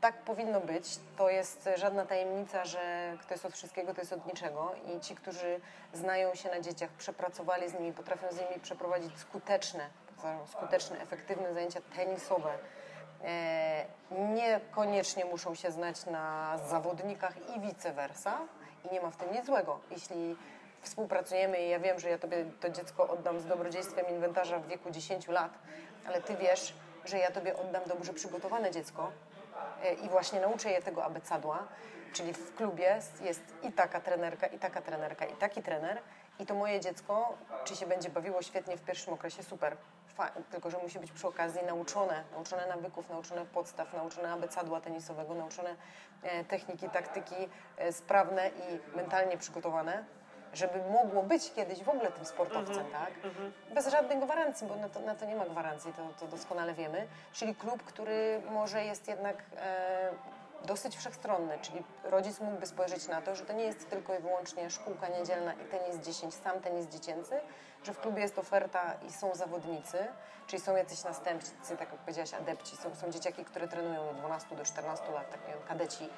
[0.00, 0.98] Tak powinno być.
[1.16, 4.74] To jest żadna tajemnica, że kto jest od wszystkiego, to jest od niczego.
[4.86, 5.60] I ci, którzy
[5.92, 9.86] znają się na dzieciach, przepracowali z nimi, potrafią z nimi przeprowadzić skuteczne,
[10.46, 12.58] skuteczne, efektywne zajęcia tenisowe,
[14.10, 18.38] niekoniecznie muszą się znać na zawodnikach i vice versa.
[18.84, 19.80] I nie ma w tym nic złego.
[19.90, 20.36] Jeśli
[20.82, 24.90] współpracujemy i ja wiem, że ja tobie to dziecko oddam z dobrodziejstwem inwentarza w wieku
[24.90, 25.52] 10 lat,
[26.06, 29.12] ale ty wiesz, że ja tobie oddam dobrze przygotowane dziecko
[29.82, 31.58] e, i właśnie nauczę je tego abecadła,
[32.12, 35.98] czyli w klubie jest i taka trenerka, i taka trenerka, i taki trener
[36.38, 39.76] i to moje dziecko, czy się będzie bawiło świetnie w pierwszym okresie, super.
[40.50, 45.76] Tylko, że musi być przy okazji nauczone, nauczone nawyków, nauczone podstaw, nauczone abecadła tenisowego, nauczone
[46.22, 47.34] e, techniki, taktyki
[47.76, 50.04] e, sprawne i mentalnie przygotowane,
[50.54, 53.10] żeby mogło być kiedyś w ogóle tym sportowcem, tak?
[53.74, 57.06] Bez żadnej gwarancji, bo na to, na to nie ma gwarancji, to, to doskonale wiemy.
[57.32, 60.10] Czyli klub, który może jest jednak e,
[60.64, 64.70] dosyć wszechstronny, czyli rodzic mógłby spojrzeć na to, że to nie jest tylko i wyłącznie
[64.70, 67.40] szkółka niedzielna i tenis 10, sam tenis dziecięcy,
[67.82, 69.98] że w klubie jest oferta i są zawodnicy,
[70.46, 74.56] czyli są jacyś następcy, tak jak powiedziałaś, adepci, są, są dzieciaki, które trenują od 12
[74.56, 76.08] do 14 lat, tak wiem, kadeci.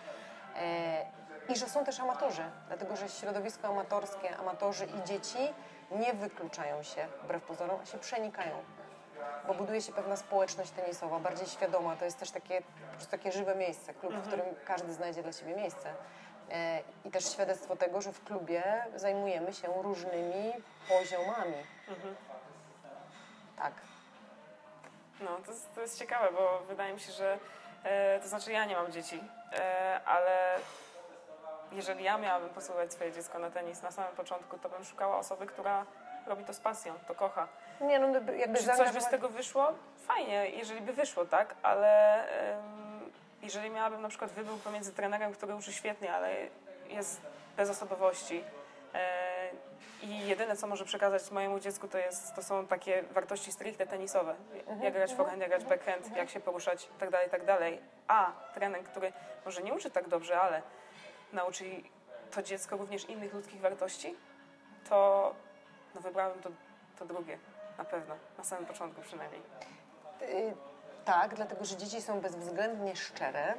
[0.56, 1.06] E,
[1.48, 5.54] I że są też amatorzy, dlatego że środowisko amatorskie, amatorzy i dzieci
[5.90, 8.54] nie wykluczają się, wbrew pozorom, się przenikają
[9.46, 11.96] bo buduje się pewna społeczność tenisowa, bardziej świadoma.
[11.96, 15.32] To jest też takie, po prostu takie żywe miejsce, klub, w którym każdy znajdzie dla
[15.32, 15.94] siebie miejsce.
[16.50, 18.62] E, I też świadectwo tego, że w klubie
[18.96, 20.52] zajmujemy się różnymi
[20.88, 21.56] poziomami.
[23.56, 23.72] Tak.
[25.20, 27.38] No, to jest, to jest ciekawe, bo wydaje mi się, że
[27.84, 30.56] e, to znaczy ja nie mam dzieci, e, ale
[31.72, 35.46] jeżeli ja miałabym posłuchać swoje dziecko na tenis na samym początku, to bym szukała osoby,
[35.46, 35.86] która
[36.26, 37.48] robi to z pasją, to kocha.
[37.80, 39.72] Nie, no jakby Czy coś by z zaangażować- tego wyszło?
[40.06, 41.54] Fajnie, jeżeli by wyszło, tak?
[41.62, 43.10] Ale em,
[43.42, 46.34] jeżeli miałabym na przykład wybór pomiędzy trenerem, który uczy świetnie, ale
[46.88, 47.20] jest
[47.56, 48.44] bez osobowości
[48.94, 49.50] e,
[50.02, 54.34] i jedyne, co może przekazać mojemu dziecku, to, jest, to są takie wartości stricte tenisowe.
[54.82, 57.80] Jak grać forehand, jak grać backhand, jak się poruszać, tak dalej, tak dalej.
[58.08, 59.12] A trener, który
[59.44, 60.62] może nie uczy tak dobrze, ale
[61.32, 61.64] nauczy
[62.30, 64.14] to dziecko również innych ludzkich wartości,
[64.88, 65.34] to
[65.94, 66.50] no wybrałabym to,
[66.98, 67.38] to drugie.
[67.78, 69.42] Na pewno, na samym początku przynajmniej.
[70.22, 70.54] Y,
[71.04, 73.54] Tak, dlatego że dzieci są bezwzględnie szczere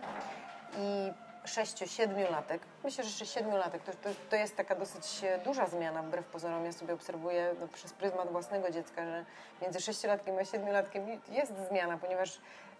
[0.77, 1.11] i
[1.45, 6.65] 6-7-latek, myślę, że 7-latek to, to, to jest taka dosyć e, duża zmiana wbrew pozorom.
[6.65, 9.25] Ja sobie obserwuję no, przez pryzmat własnego dziecka, że
[9.61, 12.39] między 6-latkiem a 7-latkiem jest zmiana, ponieważ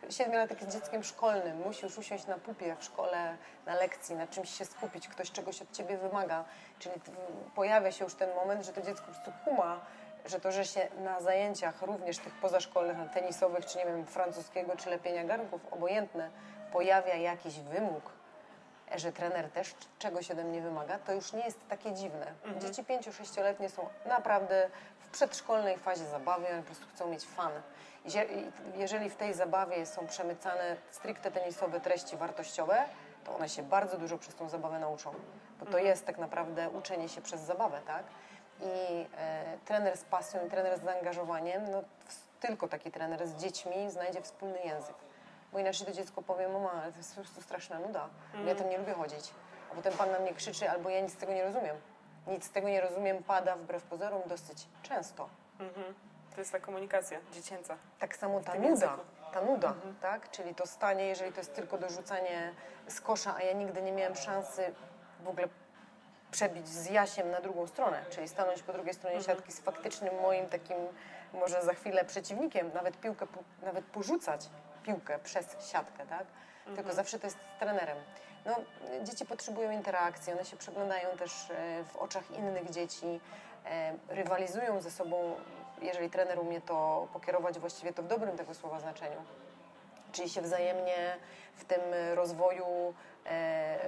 [0.10, 4.58] 7-latek jest dzieckiem szkolnym, musi już usiąść na pupie w szkole, na lekcji, na czymś
[4.58, 6.46] się skupić, ktoś czegoś od ciebie wymaga.
[6.80, 6.96] Czyli
[7.56, 9.80] pojawia się już ten moment, że to dziecko po prostu kuma,
[10.26, 14.90] że to, że się na zajęciach również tych pozaszkolnych, tenisowych, czy nie wiem, francuskiego, czy
[14.90, 16.30] lepienia garnków, obojętne,
[16.72, 18.21] pojawia jakiś wymóg,
[18.96, 22.34] że trener też czegoś ode mnie wymaga, to już nie jest takie dziwne.
[22.44, 22.62] Mhm.
[22.62, 27.52] Dzieci 5-6-letnie są naprawdę w przedszkolnej fazie zabawy, one po prostu chcą mieć fan.
[28.76, 32.86] Jeżeli w tej zabawie są przemycane stricte tenisowe treści wartościowe,
[33.24, 35.14] to one się bardzo dużo przez tą zabawę nauczą.
[35.60, 38.04] Bo to jest tak naprawdę uczenie się przez zabawę, tak?
[38.62, 41.84] I e, trener z pasją trener z zaangażowaniem, no
[42.40, 44.96] tylko taki trener z dziećmi znajdzie wspólny język.
[45.52, 48.10] Bo inaczej to dziecko powie, mama, ale to jest po prostu straszna nuda.
[48.46, 49.32] Ja tam nie lubię chodzić.
[49.72, 51.78] A potem pan na mnie krzyczy, albo ja nic z tego nie rozumiem.
[52.28, 55.30] Nic z tego nie rozumiem pada wbrew pozorom dosyć często.
[55.60, 55.94] Mhm.
[56.36, 57.78] To jest ta komunikacja dziecięca.
[58.00, 58.94] Tak samo ta nuda, języku.
[59.34, 60.32] ta nuda, tak?
[60.32, 62.54] Czyli to stanie, jeżeli to jest tylko dorzucanie
[62.88, 64.74] z kosza, a ja nigdy nie miałem szansy
[65.24, 65.48] w ogóle
[66.32, 70.48] przebić z Jasiem na drugą stronę, czyli stanąć po drugiej stronie siatki z faktycznym moim
[70.48, 70.78] takim,
[71.34, 73.28] może za chwilę przeciwnikiem, nawet piłkę,
[73.64, 74.50] nawet porzucać
[74.84, 76.26] piłkę przez siatkę, tak?
[76.76, 77.98] Tylko zawsze to jest z trenerem.
[78.46, 78.56] No,
[79.04, 83.20] dzieci potrzebują interakcji, one się przeglądają też e, w oczach innych dzieci,
[83.66, 85.36] e, rywalizują ze sobą,
[85.82, 89.24] jeżeli trener umie to pokierować właściwie to w dobrym tego słowa znaczeniu.
[90.12, 91.18] Czyli się wzajemnie
[91.56, 91.82] w tym
[92.16, 92.94] rozwoju
[93.26, 93.80] e,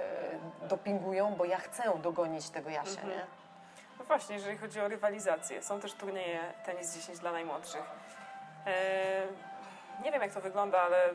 [0.62, 3.26] dopingują, bo ja chcę dogonić tego Jasia, nie?
[3.98, 7.82] No właśnie, jeżeli chodzi o rywalizację, są też turnieje tenis 10 dla najmłodszych.
[8.66, 9.28] Eee,
[10.02, 11.10] nie wiem jak to wygląda, ale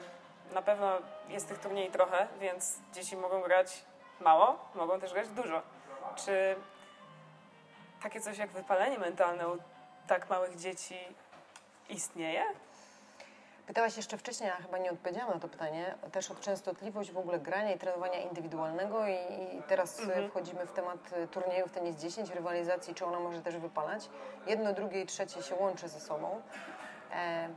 [0.54, 0.92] na pewno
[1.30, 3.84] jest tych turniej trochę, więc dzieci mogą grać
[4.20, 5.62] mało, mogą też grać dużo.
[6.16, 6.56] Czy
[8.04, 9.58] takie coś jak wypalenie mentalne u
[10.08, 11.00] tak małych dzieci
[11.90, 12.44] istnieje?
[13.68, 17.40] Pytałaś jeszcze wcześniej, a chyba nie odpowiedziałam na to pytanie, też o częstotliwość w ogóle
[17.40, 19.14] grania i trenowania indywidualnego i,
[19.58, 20.98] i teraz e, wchodzimy w temat
[21.32, 24.10] turniejów tenis 10, rywalizacji, czy ona może też wypalać.
[24.48, 26.42] Jedno, drugie i trzecie się łączy ze sobą.
[27.12, 27.50] E,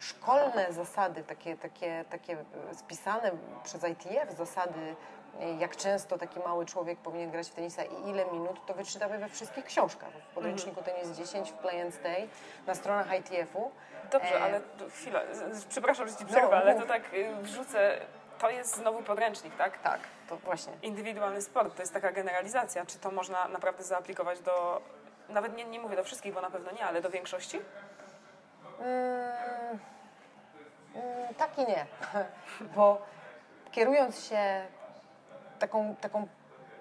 [0.00, 2.36] szkolne zasady, takie, takie, takie
[2.72, 3.30] spisane
[3.64, 4.96] przez ITF zasady,
[5.58, 9.28] jak często taki mały człowiek powinien grać w tenisa i ile minut, to wyczytamy we
[9.28, 10.10] wszystkich książkach.
[10.30, 12.28] W podręczniku Tenis 10, w Play and Stay,
[12.66, 13.70] na stronach ITF-u.
[14.10, 14.60] Dobrze, E, ale
[15.52, 17.98] z- przepraszam, że ci przerwę, ale to tak y, wrzucę,
[18.38, 19.78] to jest znowu podręcznik, tak?
[19.78, 20.72] Tak, to właśnie.
[20.82, 22.86] Indywidualny sport to jest taka generalizacja.
[22.86, 24.80] Czy to można naprawdę zaaplikować do.
[25.28, 27.60] Nawet nie, nie mówię do wszystkich, bo na pewno nie, ale do większości?
[28.80, 29.78] Mm,
[30.94, 31.86] mm, tak i nie,
[32.76, 33.02] bo
[33.70, 34.66] kierując się
[35.58, 36.26] taką, taką,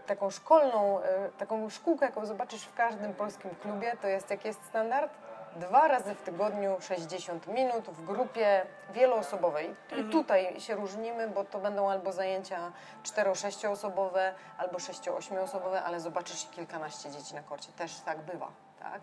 [0.06, 4.66] taką szkolną, e, taką szkółkę, jaką zobaczysz w każdym polskim klubie, to jest jak jest
[4.66, 5.12] standard?
[5.56, 9.76] Dwa razy w tygodniu 60 minut w grupie wieloosobowej.
[9.98, 12.72] I tutaj się różnimy, bo to będą albo zajęcia
[13.04, 17.72] 4-6 osobowe, albo 6-8 osobowe, ale zobaczysz kilkanaście dzieci na korcie.
[17.72, 19.02] Też tak bywa, tak?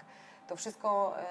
[0.50, 1.22] To wszystko e,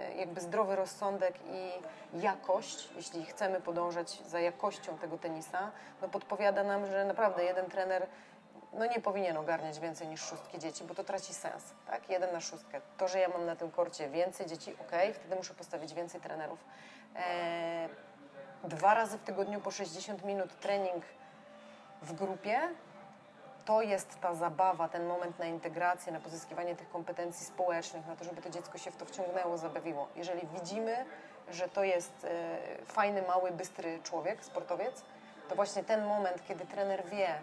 [0.00, 1.72] e, jakby zdrowy rozsądek i
[2.20, 5.70] jakość, jeśli chcemy podążać za jakością tego tenisa,
[6.02, 8.06] no podpowiada nam, że naprawdę jeden trener
[8.72, 12.10] no nie powinien ogarniać więcej niż szóstki dzieci, bo to traci sens, tak?
[12.10, 12.80] Jeden na szóstkę.
[12.98, 16.64] To, że ja mam na tym korcie więcej dzieci, ok, wtedy muszę postawić więcej trenerów.
[17.16, 17.88] E,
[18.64, 21.04] dwa razy w tygodniu po 60 minut trening
[22.02, 22.60] w grupie,
[23.70, 28.24] to jest ta zabawa, ten moment na integrację, na pozyskiwanie tych kompetencji społecznych, na to,
[28.24, 30.08] żeby to dziecko się w to wciągnęło, zabawiło.
[30.16, 31.04] Jeżeli widzimy,
[31.50, 35.02] że to jest e, fajny, mały, bystry człowiek, sportowiec,
[35.48, 37.34] to właśnie ten moment, kiedy trener wie,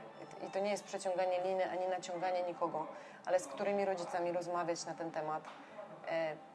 [0.47, 2.87] i to nie jest przeciąganie liny ani naciąganie nikogo,
[3.25, 5.43] ale z którymi rodzicami rozmawiać na ten temat,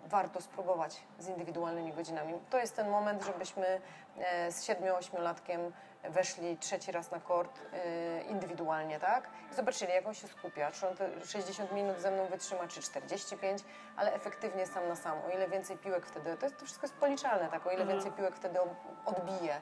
[0.06, 2.34] warto spróbować z indywidualnymi godzinami.
[2.50, 3.80] To jest ten moment, żebyśmy
[4.18, 5.70] e, z 7-8-latkiem
[6.04, 9.28] weszli trzeci raz na kort e, indywidualnie, tak?
[9.52, 12.82] I zobaczyli, jak on się skupia, czy on te 60 minut ze mną wytrzyma, czy
[12.82, 13.62] 45,
[13.96, 15.18] ale efektywnie sam na sam.
[15.26, 17.66] O ile więcej piłek wtedy, to, jest, to wszystko jest policzalne, tak?
[17.66, 18.58] O ile więcej piłek wtedy
[19.06, 19.60] odbije.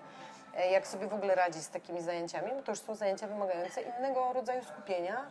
[0.57, 3.83] E, Jak sobie w ogóle radzi z takimi zajęciami, bo to już są zajęcia wymagające
[3.83, 5.25] innego rodzaju skupienia,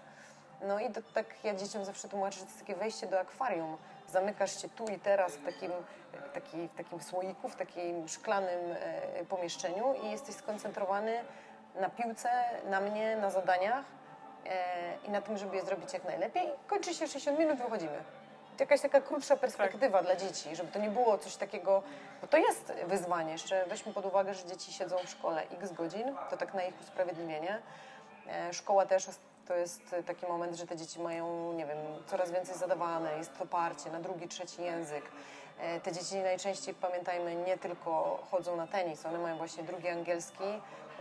[0.62, 3.78] no i to, tak ja dzieciom zawsze tłumaczę, że to jest takie wejście do akwarium.
[4.12, 5.72] Zamykasz się tu i teraz w takim,
[6.34, 11.24] taki, w takim słoiku, w takim szklanym e, pomieszczeniu i jesteś skoncentrowany
[11.76, 12.30] na piłce,
[12.69, 13.86] na mnie, na zadaniach
[14.45, 16.50] e, i na tym, żeby je zrobić jak najlepiej.
[16.67, 18.04] Kończy się 60 minut, wychodzimy.
[18.60, 21.84] Jakaś taka krótsza perspektywa dla dzieci, żeby to nie było coś takiego,
[22.22, 23.32] bo to jest wyzwanie.
[23.32, 26.82] Jeszcze weźmy pod uwagę, że dzieci siedzą w szkole x godzin, to tak na ich
[26.82, 27.60] usprawiedliwienie.
[28.28, 29.08] E, Szkoła też
[29.50, 33.46] to jest taki moment, że te dzieci mają, nie wiem, coraz więcej zadawane, jest to
[33.46, 35.04] parcie na drugi, trzeci język.
[35.60, 40.44] E, Te dzieci najczęściej, pamiętajmy, nie tylko chodzą na tenis, one mają właśnie drugi angielski,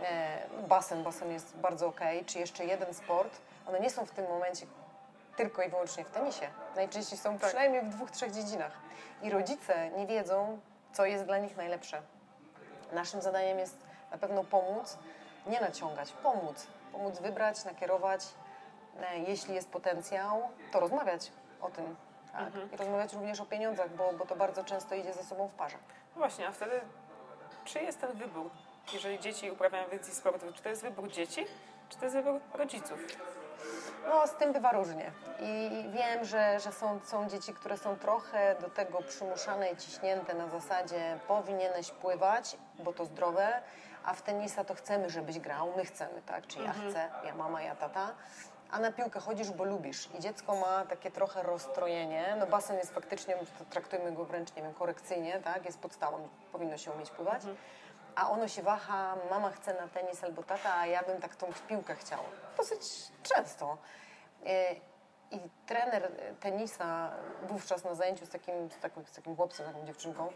[0.03, 3.37] e, basen, basen jest bardzo ok, czy jeszcze jeden sport.
[3.67, 4.65] One nie są w tym momencie
[5.37, 6.47] tylko i wyłącznie w tenisie.
[6.75, 8.71] Najczęściej są przynajmniej w dwóch, trzech dziedzinach.
[9.21, 10.59] I rodzice nie wiedzą,
[10.93, 12.01] co jest dla nich najlepsze.
[12.91, 13.75] Naszym zadaniem jest
[14.11, 14.97] na pewno pomóc,
[15.47, 16.67] nie naciągać, pomóc.
[16.91, 18.21] Pomóc wybrać, nakierować.
[19.01, 21.95] E, Jeśli jest potencjał, to rozmawiać o tym.
[22.31, 22.47] Tak?
[22.47, 22.71] Mhm.
[22.71, 25.77] I rozmawiać również o pieniądzach, bo, bo to bardzo często idzie ze sobą w parze.
[26.15, 26.81] No właśnie, a wtedy
[27.65, 28.49] czy jest ten wybór?
[28.93, 31.45] Jeżeli dzieci uprawiają więcej sportu, czy to jest wybór dzieci,
[31.89, 32.99] czy to jest wybór rodziców?
[34.09, 35.11] No, z tym bywa różnie.
[35.39, 40.33] I wiem, że, że są, są dzieci, które są trochę do tego przymuszane i ciśnięte
[40.33, 43.61] na zasadzie powinieneś pływać, bo to zdrowe,
[44.09, 46.47] a w tenisa to chcemy, żebyś grał, my chcemy, tak?
[46.47, 48.11] Czy ja chcę, ja mama, ja tata.
[48.71, 50.09] A na piłkę chodzisz, bo lubisz.
[50.17, 52.35] I dziecko ma takie trochę rozstrojenie.
[52.39, 53.37] No basen jest faktycznie,
[53.69, 55.65] traktujmy go wręcz, nie wiem, korekcyjnie, tak?
[55.65, 57.41] Jest podstawą, powinno się umieć pływać.
[58.15, 61.47] A ono się waha, mama chce na tenis albo tata, a ja bym tak tą
[61.67, 62.19] piłkę chciał.
[62.57, 62.81] Dosyć
[63.23, 63.77] często.
[64.45, 64.75] E,
[65.31, 67.11] I trener tenisa
[67.43, 70.29] wówczas na zajęciu z takim, z takim, z takim chłopcem, taką dziewczynką,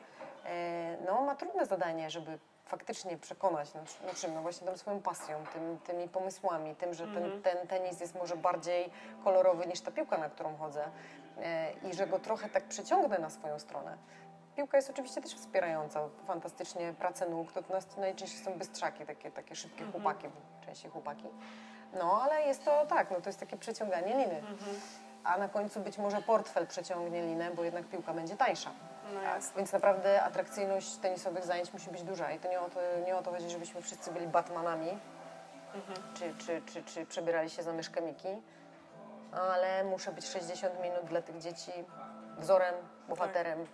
[0.46, 2.40] e, no ma trudne zadanie, żeby
[2.74, 4.34] faktycznie przekonać, na, na czym?
[4.34, 8.36] No właśnie tą swoją pasją, tym, tymi pomysłami, tym, że ten, ten tenis jest może
[8.36, 8.92] bardziej
[9.24, 10.86] kolorowy niż ta piłka, na którą chodzę
[11.42, 13.98] e, i że go trochę tak przyciągnę na swoją stronę.
[14.56, 19.56] Piłka jest oczywiście też wspierająca, fantastycznie pracę nóg, to nas najczęściej są bystrzaki, takie, takie
[19.56, 20.28] szybkie chłopaki,
[20.66, 21.28] częściej chłopaki.
[22.00, 24.44] No, ale jest to tak, no to jest takie przeciąganie liny.
[25.24, 28.72] A na końcu być może portfel przeciągnie linę, bo jednak piłka będzie tańsza.
[29.14, 29.58] No jasne.
[29.58, 33.22] Więc naprawdę atrakcyjność tenisowych zajęć musi być duża i to nie o to, nie o
[33.22, 34.98] to chodzi, żebyśmy wszyscy byli Batmanami,
[36.14, 38.42] czy, czy, czy, czy przebierali się za myszkę Miki,
[39.32, 41.72] ale muszę być 60 minut dla tych dzieci
[42.38, 42.76] wzorem,
[43.10, 43.68] bohaterem,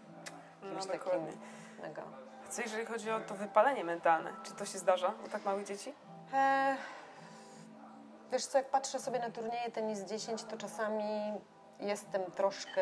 [0.62, 1.00] No kimś dokładnie.
[1.28, 1.40] takim
[1.82, 2.04] mega.
[2.50, 4.32] Co jeżeli chodzi o to wypalenie mentalne?
[4.44, 5.94] Czy to się zdarza u tak małych dzieci?
[6.34, 6.76] E,
[8.32, 11.34] wiesz co, jak patrzę sobie na turnieje tenis 10, to czasami
[11.80, 12.82] jestem troszkę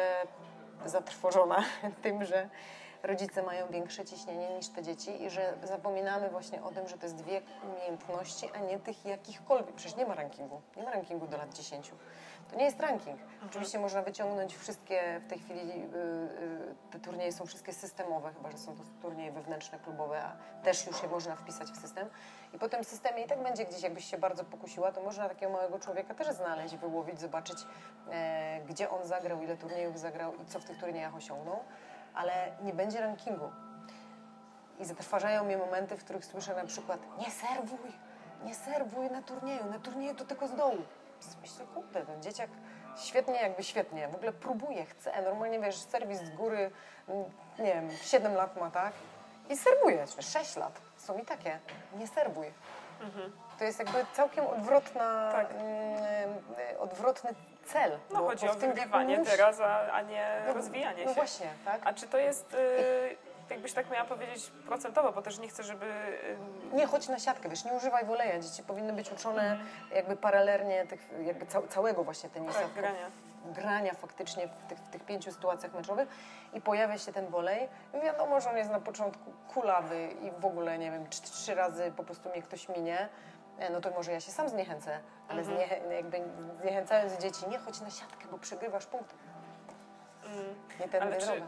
[0.86, 1.64] zatrwożona
[2.04, 2.50] tym, że
[3.08, 7.06] rodzice mają większe ciśnienie niż te dzieci i że zapominamy właśnie o tym, że to
[7.06, 9.76] jest wiek umiejętności, a nie tych jakichkolwiek.
[9.76, 10.62] Przecież nie ma rankingu.
[10.78, 11.92] Nie ma rankingu do lat 10.
[12.52, 13.20] To nie jest ranking.
[13.46, 18.52] Oczywiście można wyciągnąć wszystkie, w tej chwili y, y, te turnieje są wszystkie systemowe, chyba
[18.52, 22.10] że są to turnieje wewnętrzne, klubowe, a też już je można wpisać w system.
[22.54, 25.52] I po tym systemie i tak będzie gdzieś, jakbyś się bardzo pokusiła, to można takiego
[25.52, 27.58] małego człowieka też znaleźć, wyłowić, zobaczyć,
[28.12, 31.60] e, gdzie on zagrał, ile turniejów zagrał i co w tych turniejach osiągnął,
[32.18, 33.52] ale nie będzie rankingu.
[34.80, 37.92] I zatrważają mnie momenty, w których słyszę na przykład nie serwuj,
[38.44, 40.78] nie serwuj na turnieju, na turnieju to tylko z dołu.
[41.42, 42.50] Myślę, kurde, ten dzieciak
[42.98, 46.72] świetnie, jakby świetnie, w ogóle próbuje, chce, normalnie wiesz, serwis z góry,
[47.08, 47.26] mm,
[47.60, 48.94] nie wiem, 7 lat ma, tak?
[49.50, 51.60] I serwuje, 6 lat, są i takie,
[51.96, 52.48] nie serwuj.
[53.60, 55.48] To jest jakby całkiem odwrotna, Tak.
[55.52, 56.34] mm,
[56.80, 57.30] odwrotny
[57.66, 57.92] cel.
[58.14, 61.16] No bo- chodzi bo o wygrywanie musi- teraz, a, a nie no, rozwijanie no się.
[61.16, 61.82] właśnie, tak?
[61.86, 63.16] A czy to jest, y,
[63.50, 65.86] jakbyś tak miała powiedzieć, procentowo, bo też nie chcę, żeby...
[65.86, 66.38] y,
[66.76, 68.40] Nie chodź na siatkę, wiesz, nie używaj woleja.
[68.40, 69.70] Dzieci powinny być uczone Mhm.
[69.92, 72.60] jakby paralelnie tych, jakby cał, całego właśnie tenisa.
[72.60, 73.12] Tak, grania.
[73.46, 76.10] grania faktycznie w tych, w tych pięciu sytuacjach meczowych
[76.54, 77.68] i pojawia się ten wolej.
[78.04, 81.92] Wiadomo, że on jest na początku kulawy i w ogóle, nie wiem, trzy, trzy razy
[81.98, 83.10] po prostu mnie ktoś minie,
[83.72, 85.92] no to może ja się sam zniechęcę, ale Mhm.
[85.92, 86.22] jakby
[86.62, 89.16] zniechęcając dzieci, nie chodź na siatkę, bo przegrywasz punkt.
[90.80, 91.14] Nie ten Mm.
[91.14, 91.42] Ale czy, droga.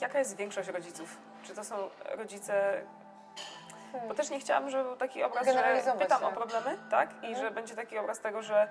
[0.00, 1.18] jaka jest większość rodziców?
[1.42, 1.76] Czy to są
[2.16, 2.82] rodzice...
[4.08, 6.34] Bo też nie chciałam, żeby był taki obraz, że pytam o tak.
[6.34, 7.10] problemy, tak?
[7.22, 7.36] I Mhm.
[7.36, 8.68] że będzie taki obraz tego, że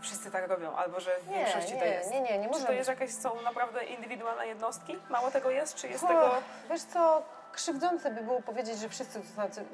[0.00, 2.10] wszyscy tak robią, albo że w Nie, większości nie, to jest.
[2.10, 4.98] nie, nie, nie Czy może to jest jakieś, są naprawdę indywidualne jednostki?
[5.08, 5.74] Mało tego jest?
[5.74, 6.30] Czy jest O, tego...
[6.70, 7.22] Wiesz co,
[7.56, 9.20] krzywdzące by było powiedzieć, że wszyscy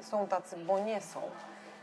[0.01, 1.21] są tacy, bo nie są.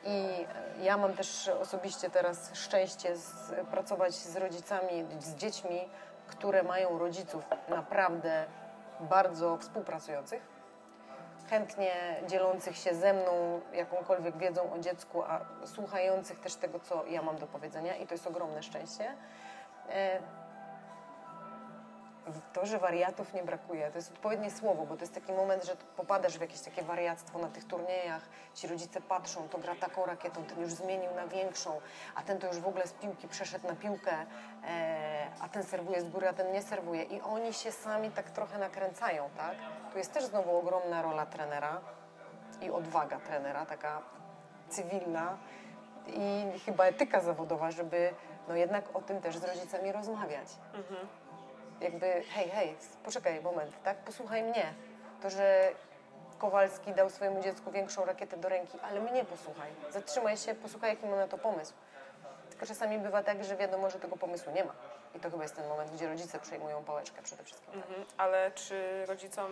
[0.05, 0.47] I
[0.79, 5.89] e, ja mam też osobiście teraz szczęście z, pracować z rodzicami, z dziećmi,
[6.27, 8.45] które mają rodziców naprawdę
[9.01, 10.43] bardzo współpracujących,
[11.51, 11.93] chętnie
[12.27, 17.39] dzielących się ze mną jakąkolwiek wiedzą o dziecku, a słuchających też tego, co ja mam
[17.39, 19.15] do powiedzenia i to jest ogromne szczęście.
[22.53, 25.77] To, że wariatów nie brakuje, to jest odpowiednie słowo, bo to jest taki moment, że
[25.97, 28.23] popadasz w jakieś takie wariactwo na tych turniejach,
[28.55, 31.81] ci rodzice patrzą, to gra taką rakietą, ten już zmienił na większą,
[32.15, 34.13] a ten to już w ogóle z piłki przeszedł na piłkę,
[34.65, 37.03] e, a ten serwuje z góry, a ten nie serwuje.
[37.03, 39.55] I oni się sami tak trochę nakręcają, tak?
[39.93, 41.81] Tu jest też znowu ogromna rola trenera
[42.61, 44.03] i odwaga trenera, taka
[44.69, 45.39] cywilna
[46.07, 48.15] i chyba etyka zawodowa, żeby
[48.49, 50.49] no jednak o tym też z rodzicami rozmawiać
[51.81, 53.97] jakby hej, hej, poczekaj moment, tak?
[53.97, 54.75] Posłuchaj mnie.
[55.23, 55.73] To, że
[56.39, 59.71] Kowalski dał swojemu dziecku większą rakietę do ręki, ale mnie posłuchaj.
[59.91, 61.73] Zatrzymaj się, posłuchaj, jaki ma na to pomysł.
[62.51, 64.73] Tylko czasami bywa tak, że wiadomo, że tego pomysłu nie ma.
[65.15, 67.75] I to chyba jest ten moment, gdzie rodzice przejmują pałeczkę przede wszystkim.
[67.75, 68.05] Mhm.
[68.17, 69.51] Ale czy rodzicom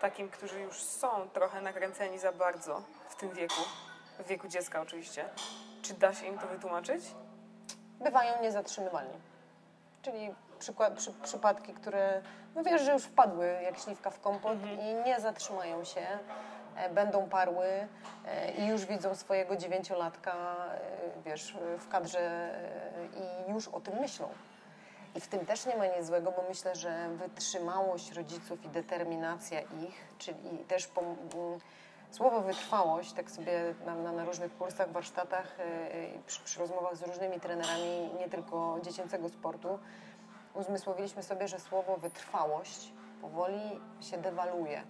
[0.00, 3.62] takim, którzy już są trochę nakręceni za bardzo w tym wieku,
[4.18, 5.24] w wieku dziecka oczywiście.
[5.82, 7.04] Czy da się im to wytłumaczyć?
[8.00, 9.18] bywają niezatrzymywalni.
[10.02, 10.34] Czyli
[10.64, 12.22] przykład, przy, przypadki, które,
[12.54, 16.06] no wiesz, że już wpadły jak śliwka w kompot i nie zatrzymają się,
[16.76, 17.88] e, będą parły e,
[18.52, 24.28] i już widzą swojego dziewięciolatka, e, wiesz, w kadrze e, i już o tym myślą.
[25.14, 29.60] I w tym też nie ma nic złego, bo myślę, że wytrzymałość rodziców i determinacja
[29.60, 31.60] ich, czyli też pom- m,
[32.10, 37.02] słowo wytrwałość, tak sobie na, na, na różnych kursach, warsztatach, yy, przy, przy rozmowach z
[37.02, 39.78] różnymi trenerami, nie tylko dziecięcego sportu,
[40.54, 44.82] uzmysłowiliśmy sobie, że słowo wytrwałość powoli się dewaluuje.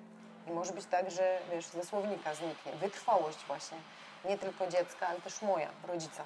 [0.47, 2.73] I może być tak, że wiesz, ze słownika zniknie.
[2.73, 3.79] Wytrwałość właśnie.
[4.25, 6.23] Nie tylko dziecka, ale też moja, rodzica.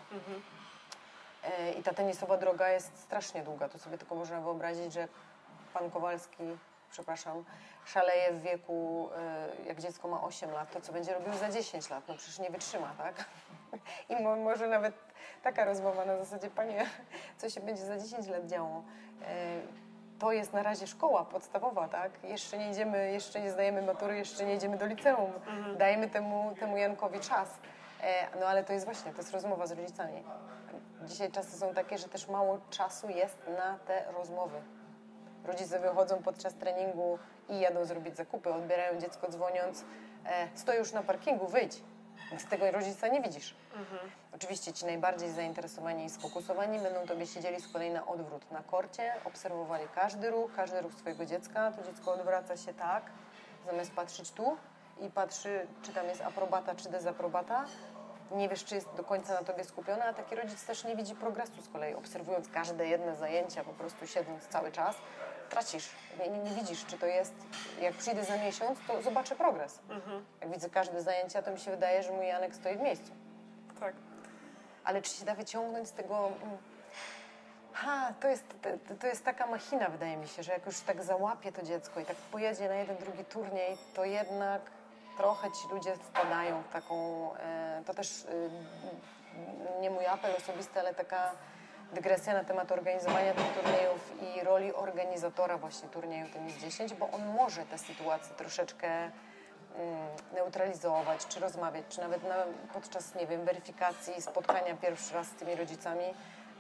[1.45, 3.69] E, I ta tenisowa droga jest strasznie długa.
[3.69, 5.09] To sobie tylko można wyobrazić, że
[5.75, 6.43] pan Kowalski,
[6.91, 7.45] przepraszam,
[7.85, 11.91] szaleje w wieku, e, jak dziecko ma 8 lat, to co będzie robił za 10
[11.91, 12.05] lat?
[12.09, 13.25] No przecież nie wytrzyma, tak?
[14.11, 14.95] I mo, może nawet
[15.43, 16.87] taka rozmowa na zasadzie, panie,
[17.39, 18.83] co się będzie za 10 lat działo?
[19.23, 19.61] E,
[20.19, 22.11] To jest na razie szkoła podstawowa, tak?
[22.25, 25.33] Jeszcze nie idziemy, jeszcze nie zdajemy matury, jeszcze nie idziemy do liceum.
[25.79, 27.49] Dajmy temu, temu Jankowi czas.
[28.03, 30.23] E, No ale to jest właśnie, to jest rozmowa z rodzicami.
[31.05, 34.61] Dzisiaj czasy są takie, że też mało czasu jest na te rozmowy.
[35.45, 37.19] Rodzice wychodzą podczas treningu
[37.49, 39.85] i jadą zrobić zakupy, odbierają dziecko dzwoniąc,
[40.27, 41.83] e, stoi już na parkingu, wyjdź.
[42.31, 43.55] Więc tego rodzica nie widzisz.
[44.35, 49.15] Oczywiście ci najbardziej zainteresowani i sfokusowani będą tobie siedzieli z kolei na odwrót na korcie,
[49.25, 51.73] obserwowali każdy ruch, każdy ruch swojego dziecka.
[51.73, 53.03] To dziecko odwraca się tak,
[53.67, 54.57] zamiast patrzeć tu
[55.01, 57.65] i patrzy, czy tam jest aprobata, czy dezaprobata.
[58.31, 61.15] Nie wiesz, czy jest do końca na tobie skupiona, a taki rodzic też nie widzi
[61.15, 64.97] progresu z kolei, obserwując każde jedne zajęcia, po prostu siedząc cały czas.
[65.51, 65.89] Tracisz,
[66.19, 67.35] nie, nie, nie widzisz, czy to jest.
[67.81, 69.79] Jak przyjdę za miesiąc, to zobaczę progres.
[70.41, 73.13] Jak widzę każde zajęcia, to mi się wydaje, że mój Janek stoi w miejscu
[73.81, 73.95] Tak.
[74.85, 76.27] ale czy się da wyciągnąć z tego.
[76.43, 76.59] mm,
[77.73, 78.45] Ha, to jest,
[78.89, 82.01] to, to jest taka machina, wydaje mi się, że jak już tak załapie to dziecko
[82.01, 84.63] i tak pojedzie na jeden, drugi turniej, to jednak
[85.17, 87.31] trochę ci ludzie wpadają w taką.
[87.37, 88.51] E, to też y,
[89.81, 91.33] nie mój apel osobisty, ale taka
[91.93, 97.27] dygresja na temat organizowania tych turniejów i roli organizatora właśnie turnieju Tenis 10, bo on
[97.27, 99.13] może tę sytuację troszeczkę mm,
[100.35, 102.37] neutralizować, czy rozmawiać, czy nawet na,
[102.73, 106.05] podczas, nie wiem, weryfikacji, spotkania pierwszy raz z tymi rodzicami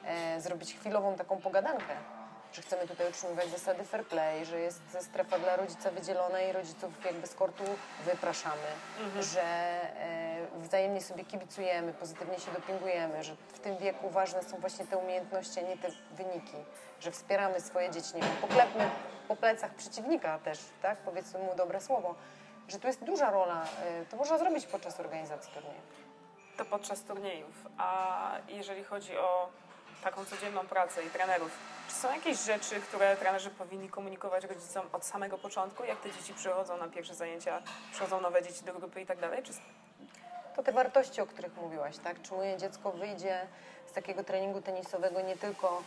[0.05, 1.95] e, zrobić chwilową taką pogadankę,
[2.53, 7.05] że chcemy tutaj utrzymywać zasady fair play, że jest strefa dla rodzica wydzielona i rodziców
[7.05, 7.65] jakby z kortu
[8.05, 8.69] wypraszamy,
[9.21, 14.87] że e, wzajemnie sobie kibicujemy, pozytywnie się dopingujemy, że w tym wieku ważne są właśnie
[14.87, 16.57] te umiejętności, a nie te wyniki,
[17.01, 18.91] że wspieramy swoje dzieci, nie wiem, poklepmy
[19.29, 22.15] po plecach przeciwnika też, tak, powiedzmy mu dobre słowo,
[22.69, 25.81] że tu jest duża rola, e, to można zrobić podczas organizacji turnieju.
[26.57, 27.67] To podczas turniejów.
[27.79, 29.49] A jeżeli chodzi o
[30.05, 31.51] taką codzienną pracę i trenerów,
[31.89, 36.35] czy są jakieś rzeczy, które trenerzy powinni komunikować rodzicom od samego początku, jak te dzieci
[36.35, 39.43] przychodzą na pierwsze zajęcia, przychodzą nowe dzieci do grupy i tak dalej?
[39.43, 39.53] Czy
[40.59, 42.23] To te wartości, o których mówiłaś, tak?
[42.23, 43.47] Czy moje dziecko wyjdzie
[43.87, 45.83] z takiego treningu tenisowego nie tylko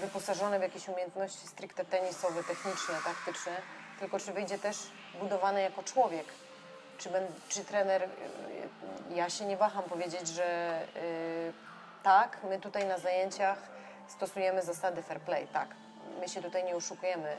[0.00, 3.52] wyposażone w jakieś umiejętności stricte tenisowe, techniczne, taktyczne,
[4.00, 4.76] tylko czy wyjdzie też
[5.20, 6.26] budowane jako człowiek?
[6.98, 8.08] Czy, ben, czy trener, y,
[9.14, 11.52] ja się nie waham powiedzieć, że y,
[12.02, 13.58] tak, my tutaj na zajęciach
[14.08, 15.68] stosujemy zasady fair play, tak.
[16.20, 17.36] My się tutaj nie oszukujemy.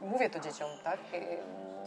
[0.00, 0.98] Mówię to dzieciom, tak?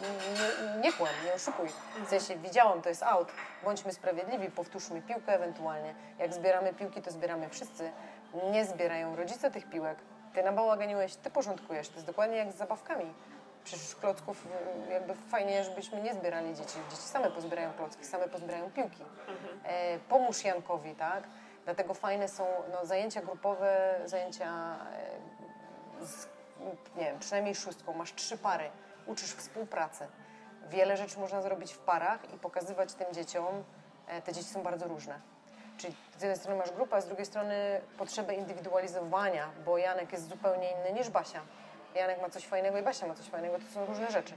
[0.01, 1.69] Nie, nie kłam, nie oszukuj.
[2.05, 3.31] W sensie widziałam, to jest out.
[3.63, 5.95] Bądźmy sprawiedliwi, powtórzmy piłkę ewentualnie.
[6.19, 7.91] Jak zbieramy piłki, to zbieramy wszyscy.
[8.51, 9.97] Nie zbierają rodzice tych piłek.
[10.33, 11.89] Ty nabałaganiłeś, ty porządkujesz.
[11.89, 13.13] To jest dokładnie jak z zabawkami.
[13.63, 14.47] Przecież klocków
[14.87, 16.77] y, jakby fajnie, żebyśmy nie zbierali dzieci.
[16.89, 19.03] Dzieci same pozbierają klocki, same pozbierają piłki.
[19.63, 21.23] E, pomóż Jankowi, tak?
[21.65, 24.75] Dlatego fajne są no, zajęcia grupowe, zajęcia
[26.01, 26.27] e, z,
[26.95, 27.93] nie wiem, przynajmniej szóstką.
[27.93, 28.69] Masz trzy pary,
[29.07, 30.07] uczysz współpracy.
[30.69, 33.63] Wiele rzeczy można zrobić w parach i pokazywać tym dzieciom.
[34.07, 35.19] E, te dzieci są bardzo różne.
[35.77, 40.29] Czyli z jednej strony masz grupę, a z drugiej strony potrzebę indywidualizowania, bo Janek jest
[40.29, 41.41] zupełnie inny niż Basia.
[41.95, 44.33] Janek ma coś fajnego i Basia ma coś fajnego, to są różne rzeczy.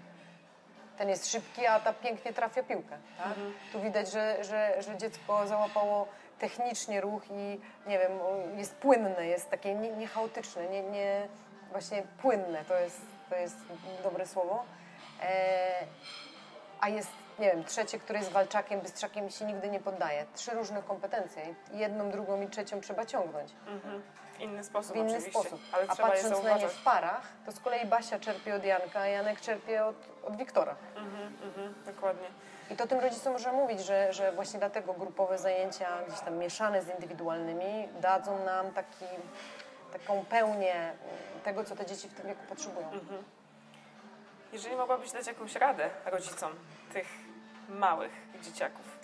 [0.99, 2.99] Ten jest szybki, a ta pięknie trafia piłkę.
[3.19, 3.35] Tak?
[3.73, 6.07] Tu widać, że, że, że dziecko załapało
[6.39, 8.13] technicznie ruch i nie wiem,
[8.57, 11.29] jest płynne, jest takie nie- niechaotyczne, nie, nie,
[11.71, 13.01] właśnie płynne, to jest,
[13.31, 13.57] to jest
[14.03, 14.65] dobre słowo.
[15.23, 15.87] E,
[16.81, 20.27] a jest nie wiem, trzecie, które jest walczakiem, bystrzakiem i się nigdy nie poddaje.
[20.35, 21.55] Trzy różne kompetencje.
[21.73, 24.03] Jedną, drugą i trzecią trzeba ciągnąć Mhm.
[24.33, 25.61] W inny sposób w inny oczywiście, sposób.
[25.73, 29.07] ale A patrząc na nie w parach, to z kolei Basia czerpie od Janka, a
[29.07, 30.77] Janek czerpie od, od Wiktora.
[30.97, 32.29] Mhm, mhm, dokładnie.
[32.71, 36.83] I to tym rodzicom można mówić, że, że właśnie dlatego grupowe zajęcia, gdzieś tam mieszane
[36.83, 39.05] z indywidualnymi, dadzą nam taki,
[39.93, 40.97] taką pełnię mm,
[41.45, 42.91] tego, co te dzieci w tym wieku potrzebują.
[42.91, 43.25] Mhm.
[44.53, 46.53] Jeżeli mogłabyś dać jakąś radę rodzicom
[46.93, 47.07] tych
[47.69, 48.13] małych
[48.43, 48.99] dzieciaków,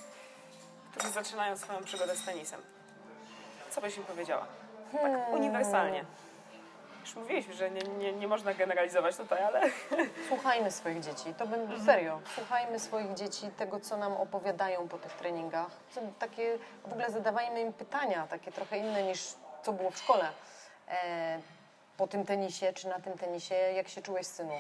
[0.93, 2.61] którzy zaczynają swoją przygodę z tenisem,
[3.71, 4.47] co byś im powiedziała?
[4.93, 6.05] Tak uniwersalnie.
[7.01, 9.61] Już mówiliśmy, że nie, nie, nie można generalizować tutaj, ale
[10.29, 15.13] Słuchajmy swoich dzieci, to bym serio, słuchajmy swoich dzieci, tego, co nam opowiadają po tych
[15.13, 15.71] treningach.
[16.19, 20.29] Takie, w ogóle zadawajmy im pytania, takie trochę inne niż co było w szkole.
[20.89, 21.41] E,
[21.97, 24.55] po tym tenisie, czy na tym tenisie, jak się czułeś, synu?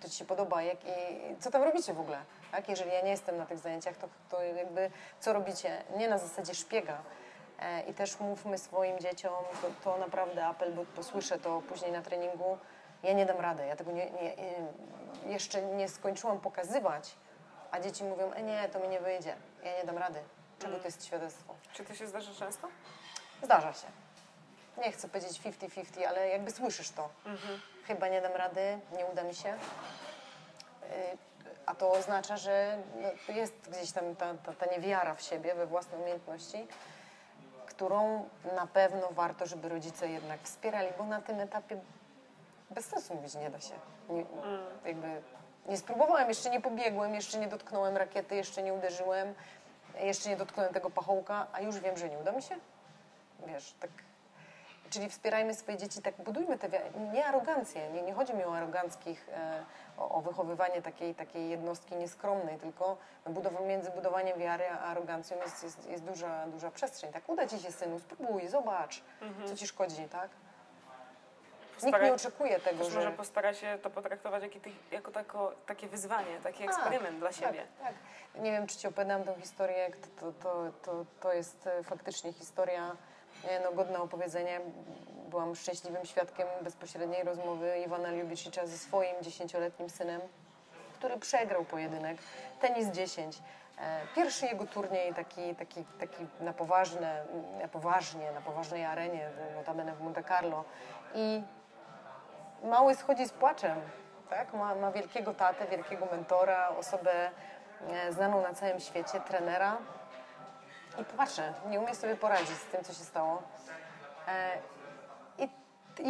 [0.00, 0.62] To ci się podoba?
[0.62, 0.88] Jak, i,
[1.40, 2.18] co tam robicie w ogóle?
[2.52, 2.68] Tak?
[2.68, 5.82] Jeżeli ja nie jestem na tych zajęciach, to, to jakby co robicie?
[5.96, 7.02] Nie na zasadzie szpiega.
[7.58, 12.02] E, I też mówmy swoim dzieciom, to, to naprawdę apel, bo posłyszę to później na
[12.02, 12.58] treningu,
[13.02, 17.16] ja nie dam rady, ja tego nie, nie, nie, jeszcze nie skończyłam pokazywać,
[17.70, 20.20] a dzieci mówią, e nie, to mi nie wyjdzie, ja nie dam rady.
[20.58, 21.54] Czego to jest świadectwo?
[21.72, 22.68] czy to się zdarza często?
[23.42, 24.05] Zdarza się.
[24.84, 27.08] Nie chcę powiedzieć 50-50, ale jakby słyszysz to.
[27.26, 27.60] Mhm.
[27.86, 29.48] Chyba nie dam rady, nie uda mi się.
[29.52, 29.56] Y,
[31.66, 35.66] A to oznacza, że no, jest gdzieś tam ta, ta, ta niewiara w siebie, we
[35.66, 36.66] własne umiejętności,
[37.66, 41.80] którą na pewno warto, żeby rodzice jednak wspierali, bo na tym etapie
[42.70, 43.74] bez sensu mówić nie da się.
[44.08, 44.24] Nie,
[44.84, 45.22] jakby
[45.68, 49.34] nie spróbowałem, jeszcze nie pobiegłem, jeszcze nie dotknąłem rakiety, jeszcze nie uderzyłem,
[50.00, 52.56] jeszcze nie dotknąłem tego pachołka, a już wiem, że nie uda mi się.
[53.46, 53.90] Wiesz, tak
[54.90, 56.68] Czyli wspierajmy swoje dzieci, tak budujmy te,
[57.12, 59.64] nie arogancję, nie, nie chodzi mi o aroganckich, e,
[59.98, 65.62] o, o wychowywanie takiej, takiej jednostki nieskromnej, tylko budowa, między budowaniem wiary a arogancją jest,
[65.62, 67.12] jest, jest duża, duża przestrzeń.
[67.12, 69.02] Tak, uda Ci się synu, spróbuj, zobacz,
[69.46, 70.30] co Ci szkodzi, tak?
[71.82, 72.98] Nikt Postaraj- nie oczekuje tego, Też że...
[72.98, 74.58] może postara się to potraktować jako,
[74.92, 77.66] jako tako, takie wyzwanie, taki Tak, eksperyment dla siebie.
[77.82, 77.94] Tak,
[78.34, 78.42] tak.
[78.42, 82.96] Nie wiem, czy Ci opowiadałam tą historię, to, to, to, to, jest faktycznie historia
[83.64, 84.60] no, godna opowiedzenia.
[85.30, 90.20] Byłam szczęśliwym świadkiem bezpośredniej rozmowy Iwana Ljubicicza ze swoim dziesięcioletnim synem,
[90.94, 92.16] który przegrał pojedynek.
[92.60, 93.38] Tenis 10.
[93.78, 97.24] E, Pierwszy jego turniej taki, taki, taki na, poważne,
[97.62, 100.64] na poważnie, na poważnej arenie, notabene w Monte Carlo.
[101.14, 101.42] I
[102.64, 103.80] mały schodzi z płaczem.
[104.30, 104.52] Tak?
[104.54, 107.30] Ma, ma wielkiego tatę, wielkiego mentora, osobę
[107.90, 109.76] e, znaną na całym świecie, trenera.
[110.98, 113.42] I patrzę, nie umie sobie poradzić z tym, co się stało.
[114.28, 114.58] E,
[115.38, 115.48] I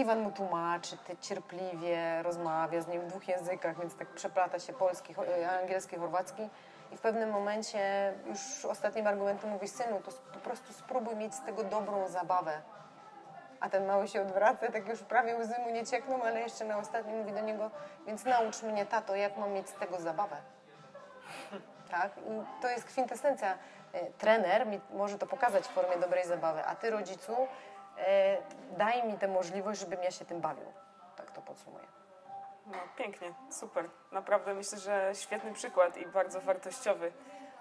[0.01, 4.73] Iwan mu tłumaczy, ty cierpliwie rozmawia z nim w dwóch językach, więc tak przeplata się
[4.73, 6.51] polski, e, angielski, chorwacki.
[6.93, 11.45] I w pewnym momencie już ostatnim argumentem mówi, synu, to po prostu spróbuj mieć z
[11.45, 12.63] tego dobrą zabawę.
[13.61, 16.79] A ten mały się odwraca, tak już prawie łzy mu nie ciekną, ale jeszcze na
[16.79, 17.71] ostatnim mówi do niego,
[18.07, 20.37] więc naucz mnie, tato, jak mam mieć z tego zabawę.
[21.91, 22.11] Tak?
[22.19, 23.59] I to jest kwintesencja.
[23.97, 27.49] E, Trener mi może to pokazać w formie dobrej zabawy, a ty, rodzicu,
[27.99, 28.37] e,
[28.79, 30.73] daj mi tę możliwość, żebym ja się tym bawił.
[31.17, 31.87] Tak to podsumuję.
[32.67, 33.91] No, pięknie, super.
[34.13, 37.13] Naprawdę myślę, że świetny przykład i bardzo wartościowy,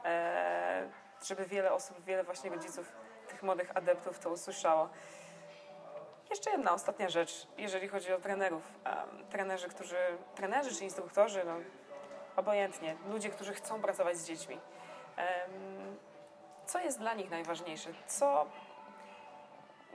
[0.05, 0.89] e,
[1.23, 2.91] żeby wiele osób, wiele właśnie rodziców,
[3.27, 4.89] tych młodych adeptów to usłyszało.
[6.29, 8.63] Jeszcze jedna ostatnia rzecz, jeżeli chodzi o trenerów.
[9.29, 9.97] Trenerzy, którzy,
[10.35, 11.53] trenerzy czy instruktorzy, no,
[12.35, 14.59] obojętnie, ludzie, którzy chcą pracować z dziećmi.
[16.75, 17.89] Co jest dla nich najważniejsze?
[18.07, 18.45] Co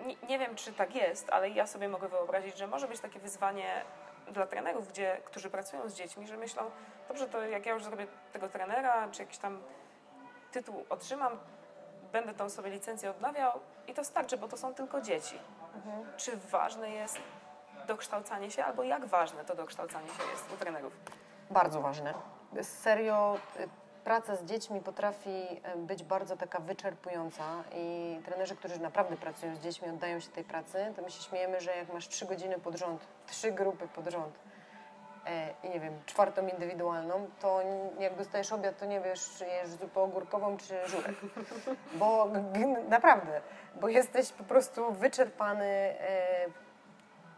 [0.06, 3.20] nie, nie wiem, czy tak jest, ale ja sobie mogę wyobrazić, że może być takie
[3.20, 3.84] wyzwanie
[4.32, 6.70] dla trenerów, gdzie, którzy pracują z dziećmi, że myślą,
[7.08, 9.62] dobrze, to jak ja już zrobię tego trenera, czy jakiś tam
[10.52, 11.38] tytuł otrzymam,
[12.12, 15.38] będę tą sobie licencję odnawiał i to starczy, bo to są tylko dzieci.
[16.16, 17.18] Czy ważne jest
[17.86, 20.92] dokształcanie się, albo jak ważne to dokształcanie się jest u trenerów?
[21.50, 22.14] Bardzo ważne.
[22.62, 23.38] Serio,
[24.10, 25.30] praca z dziećmi potrafi
[25.74, 27.42] y, być bardzo taka wyczerpująca
[27.74, 31.60] i trenerzy, którzy naprawdę pracują z dziećmi, oddają się tej pracy, to my się śmiejemy,
[31.60, 34.38] że jak masz trzy godziny pod rząd, trzy grupy pod rząd
[35.26, 37.60] e, i nie wiem, czwartą indywidualną, to
[37.98, 41.14] jak dostajesz obiad, to nie wiesz, czy jesz zupę ogórkową, czy żurek.
[41.92, 42.28] Bo
[42.88, 43.40] naprawdę,
[43.80, 46.46] bo jesteś po prostu wyczerpany e,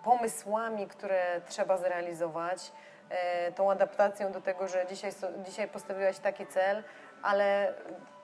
[0.04, 2.91] pomysłami, które trzeba zrealizować, e,
[3.54, 5.12] tą adaptacją do tego, że dzisiaj,
[5.44, 6.82] dzisiaj postawiłaś taki cel,
[7.22, 7.74] ale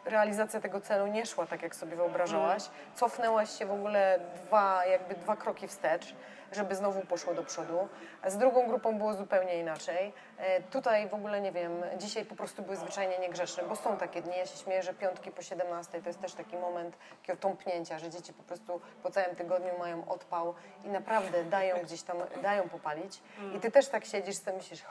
[0.09, 2.63] realizacja tego celu nie szła tak, jak sobie wyobrażałaś,
[2.95, 6.15] cofnęłaś się w ogóle dwa, jakby dwa kroki wstecz,
[6.53, 7.89] żeby znowu poszło do przodu.
[8.27, 10.13] Z drugą grupą było zupełnie inaczej.
[10.39, 14.23] E, Tutaj w ogóle nie wiem, dzisiaj po prostu były zwyczajnie niegrzeczne, bo są takie
[14.23, 17.99] dni, ja się śmieję, że piątki po 17 to jest też taki moment takiego tąpnięcia,
[17.99, 20.55] że dzieci po prostu po całym tygodniu mają odpał
[20.85, 23.23] i naprawdę dają gdzieś tam, dają popalić.
[23.57, 24.83] I ty też tak siedzisz, sobie myślisz,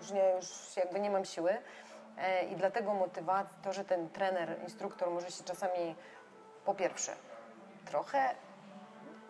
[0.00, 1.56] już, nie, już jakby nie mam siły.
[2.22, 5.94] E, I dlatego motywacja, to, że ten trener, instruktor może się czasami
[6.64, 7.12] po pierwsze
[7.84, 8.34] trochę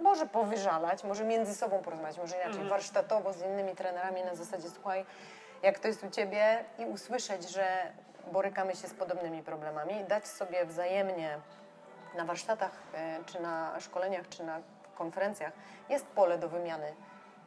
[0.01, 5.05] może powyżalać, może między sobą porozmawiać, może inaczej, warsztatowo z innymi trenerami na zasadzie słuchaj,
[5.63, 6.65] jak to jest u Ciebie?
[6.79, 7.93] I usłyszeć, że
[8.33, 11.39] borykamy się z podobnymi problemami, dać sobie wzajemnie
[12.15, 14.61] na warsztatach, e, czy na szkoleniach, czy na
[14.95, 15.53] konferencjach
[15.89, 16.95] jest pole do wymiany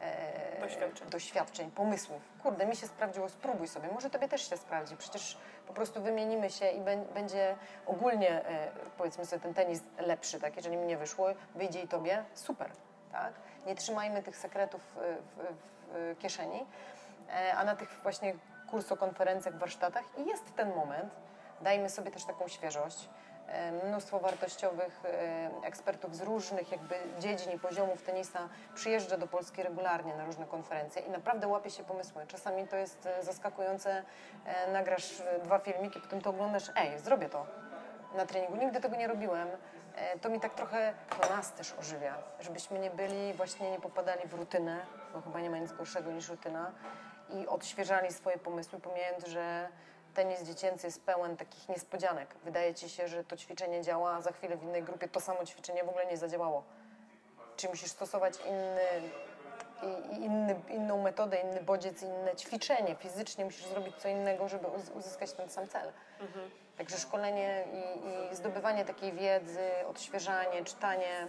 [0.00, 1.08] e, Doświadczeń.
[1.10, 2.22] doświadczeń, pomysłów.
[2.42, 3.88] Kurde, mi się sprawdziło, spróbuj sobie.
[3.88, 4.96] Może tobie też się sprawdzi.
[4.96, 8.68] Przecież po prostu wymienimy się i bę- będzie ogólnie, e,
[8.98, 10.56] powiedzmy sobie, ten tenis lepszy, tak?
[10.56, 12.70] Jeżeli mi nie wyszło, wyjdzie i tobie, super,
[13.12, 13.32] tak?
[13.66, 15.54] Nie trzymajmy tych sekretów e, w,
[15.92, 16.66] w kieszeni,
[17.30, 18.34] e, a na tych właśnie
[18.70, 21.14] kursokonferencjach, warsztatach i jest ten moment.
[21.60, 23.08] Dajmy sobie też taką świeżość.
[23.48, 29.62] E, Mnóstwo wartościowych e, ekspertów z różnych jakby dziedzin i poziomów tenisa przyjeżdża do Polski
[29.62, 32.26] regularnie na różne konferencje i naprawdę łapie się pomysły.
[32.28, 34.02] Czasami to jest e, zaskakujące,
[34.72, 37.46] nagrasz dwa filmiki, potem to oglądasz, ej, zrobię to
[38.14, 38.56] na treningu.
[38.56, 39.48] Nigdy tego nie robiłem.
[40.20, 44.34] To mi tak trochę, to nas też ożywia, żebyśmy nie byli, właśnie nie popadali w
[44.34, 44.80] rutynę,
[45.14, 46.72] bo chyba nie ma nic gorszego niż rutyna
[47.30, 49.68] i odświeżali swoje pomysły, pomijając, że
[50.16, 52.34] tenis dziecięcy jest pełen takich niespodzianek.
[52.44, 55.44] Wydaje ci się, że to ćwiczenie działa, a za chwilę w innej grupie to samo
[55.44, 56.62] ćwiczenie w ogóle nie zadziałało.
[57.56, 59.10] Czy musisz stosować inny,
[60.20, 62.94] inny, inną metodę, inny bodziec, inne ćwiczenie.
[62.94, 65.92] Fizycznie musisz zrobić co innego, żeby uz- uzyskać ten sam cel.
[66.78, 71.26] Także szkolenie i, i zdobywanie takiej wiedzy, odświeżanie, czytanie.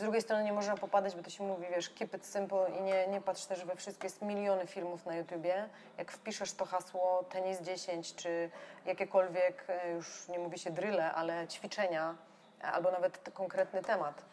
[0.00, 2.82] Z drugiej strony nie można popadać, bo to się mówi, wiesz, keep it simple i
[2.82, 4.06] nie, nie patrz też we wszystko.
[4.06, 5.68] Jest miliony filmów na YouTubie.
[5.98, 8.50] Jak wpiszesz to hasło tenis 10 czy
[8.86, 12.14] jakiekolwiek, e, już nie mówi się drille, ale ćwiczenia
[12.62, 14.24] albo nawet konkretny temat,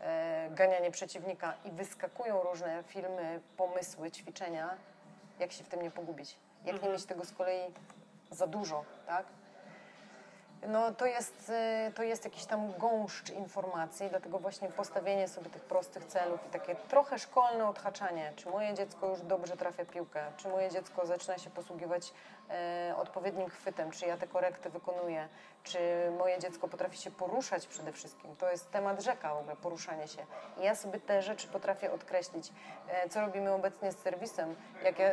[0.00, 4.76] e, ganianie przeciwnika i wyskakują różne filmy, pomysły, ćwiczenia,
[5.38, 6.36] jak się w tym nie pogubić.
[6.64, 7.74] Jak nie mieć tego z kolei
[8.30, 9.26] za dużo, tak?
[10.68, 11.52] No to jest,
[11.88, 16.50] y, to jest jakiś tam gąszcz informacji, dlatego właśnie postawienie sobie tych prostych celów i
[16.50, 21.38] takie trochę szkolne odhaczanie, czy moje dziecko już dobrze trafia piłkę, czy moje dziecko zaczyna
[21.38, 22.12] się posługiwać
[22.96, 25.28] odpowiednim chwytem, czy ja te korekty wykonuję,
[25.62, 25.78] czy
[26.18, 28.36] moje dziecko potrafi się poruszać przede wszystkim.
[28.36, 30.26] To jest temat rzeka w ogóle, poruszanie się.
[30.60, 32.52] I ja sobie te rzeczy potrafię odkreślić.
[32.88, 35.10] E, co robimy obecnie z serwisem, jak ja,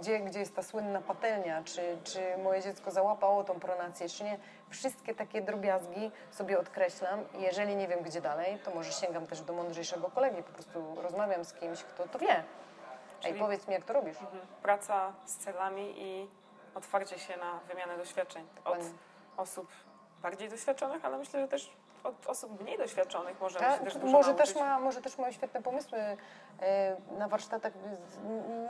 [0.00, 4.38] gdzie, gdzie jest ta słynna patelnia, czy, czy moje dziecko załapało tą pronację, czy nie.
[4.70, 9.40] Wszystkie takie drobiazgi sobie odkreślam i jeżeli nie wiem gdzie dalej, to może sięgam też
[9.40, 12.34] do mądrzejszego kolegi, po prostu rozmawiam z kimś, kto to wie.
[12.36, 12.44] Ej,
[13.20, 14.20] Czyli- powiedz mi, jak to robisz.
[14.20, 14.40] Mhm.
[14.62, 16.28] Praca z celami i
[16.74, 18.90] otwarcie się na wymianę doświadczeń od Dokładnie.
[19.36, 19.68] osób
[20.22, 21.70] bardziej doświadczonych, ale myślę, że też
[22.04, 25.32] od osób mniej doświadczonych możemy Tak, się też dużo może, też ma, może też mają
[25.32, 25.98] świetne pomysły.
[26.60, 27.72] E, Na warsztatach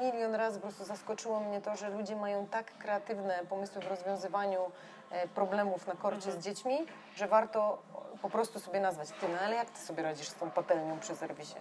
[0.00, 4.70] milion razy po prostu zaskoczyło mnie to, że ludzie mają tak kreatywne pomysły w rozwiązywaniu
[5.10, 6.40] e, problemów na korcie Mhm.
[6.40, 7.78] z dziećmi, że warto
[8.22, 9.08] po prostu sobie nazwać.
[9.20, 11.56] Ty, no ale jak ty sobie radzisz z tą patelnią przy serwisie?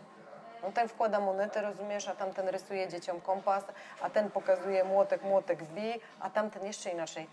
[0.64, 3.64] No ten wkłada monetę, rozumiesz, a tamten rysuje dzieciom kompas,
[4.02, 7.28] a ten pokazuje młotek, młotek wbij, a tamten jeszcze inaczej.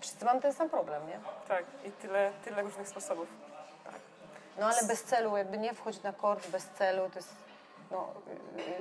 [0.00, 1.18] Wszyscy mamy ten sam problem, nie?
[1.48, 3.28] Tak, i tyle, tyle różnych sposobów.
[4.58, 7.34] No ale bez celu, jakby nie wchodź na kort bez celu, to jest,
[7.90, 8.08] no,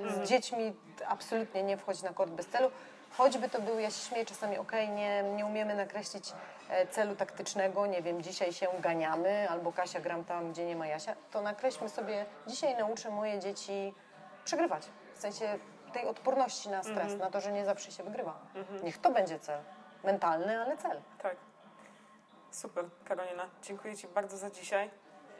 [0.09, 0.75] z dziećmi
[1.07, 2.71] absolutnie nie wchodź na kort bez celu.
[3.18, 6.34] Choćby to był, ja się śmieję czasami, okej, nie, nie umiemy nakreślić
[6.70, 10.88] e, celu taktycznego, nie wiem, dzisiaj się ganiamy, albo Kasia gram tam, gdzie nie ma
[10.88, 13.93] Jasia, to nakreślmy sobie, dzisiaj nauczę moje dzieci
[14.45, 14.84] przegrywać.
[15.16, 15.59] W sensie
[15.93, 18.39] tej odporności na stres, na to, że nie zawsze się wygrywa.
[18.84, 19.59] Niech to będzie cel.
[20.03, 21.01] Mentalny, ale cel.
[21.22, 21.36] Tak.
[22.51, 23.49] Super, Karolina.
[23.64, 24.89] Dziękuję Ci bardzo za dzisiaj.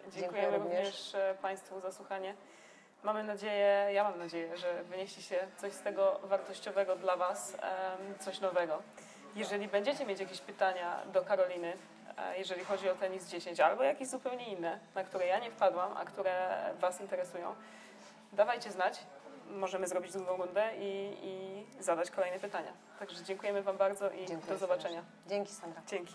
[0.02, 0.80] Dziękuję Dziękujemy również.
[0.80, 2.36] również e, Państwu za słuchanie.
[3.04, 7.58] Mamy nadzieję, ja mam nadzieję, że wynieśliście coś z tego wartościowego dla Was,
[8.20, 8.82] coś nowego.
[9.36, 11.74] Jeżeli będziecie mieć jakieś pytania do Karoliny,
[12.18, 15.98] e, jeżeli chodzi o tenis 10 albo jakieś zupełnie inne, na które ja nie wpadłam,
[15.98, 17.56] a które Was interesują,
[18.34, 19.00] dawajcie znać.
[19.50, 22.74] Możemy zrobić drugą rundę i, i zadać kolejne pytania.
[23.00, 25.04] Także dziękujemy Wam bardzo i Dziękuję do zobaczenia.
[25.28, 25.82] Dzięki Sandra.
[25.88, 26.14] Dzięki.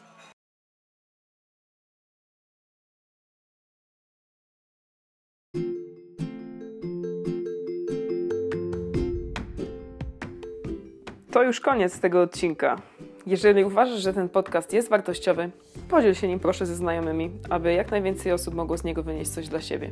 [11.47, 12.77] Już koniec tego odcinka.
[13.27, 15.51] Jeżeli uważasz, że ten podcast jest wartościowy,
[15.89, 19.49] podziel się nim proszę ze znajomymi, aby jak najwięcej osób mogło z niego wynieść coś
[19.49, 19.91] dla siebie.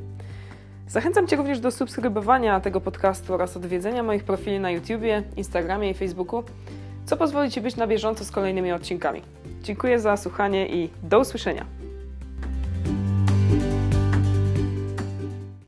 [0.89, 5.95] Zachęcam Cię również do subskrybowania tego podcastu oraz odwiedzenia moich profili na YouTubie, Instagramie i
[5.95, 6.43] Facebooku,
[7.07, 9.23] co pozwoli Ci być na bieżąco z kolejnymi odcinkami.
[9.63, 11.84] Dziękuję za słuchanie i do usłyszenia.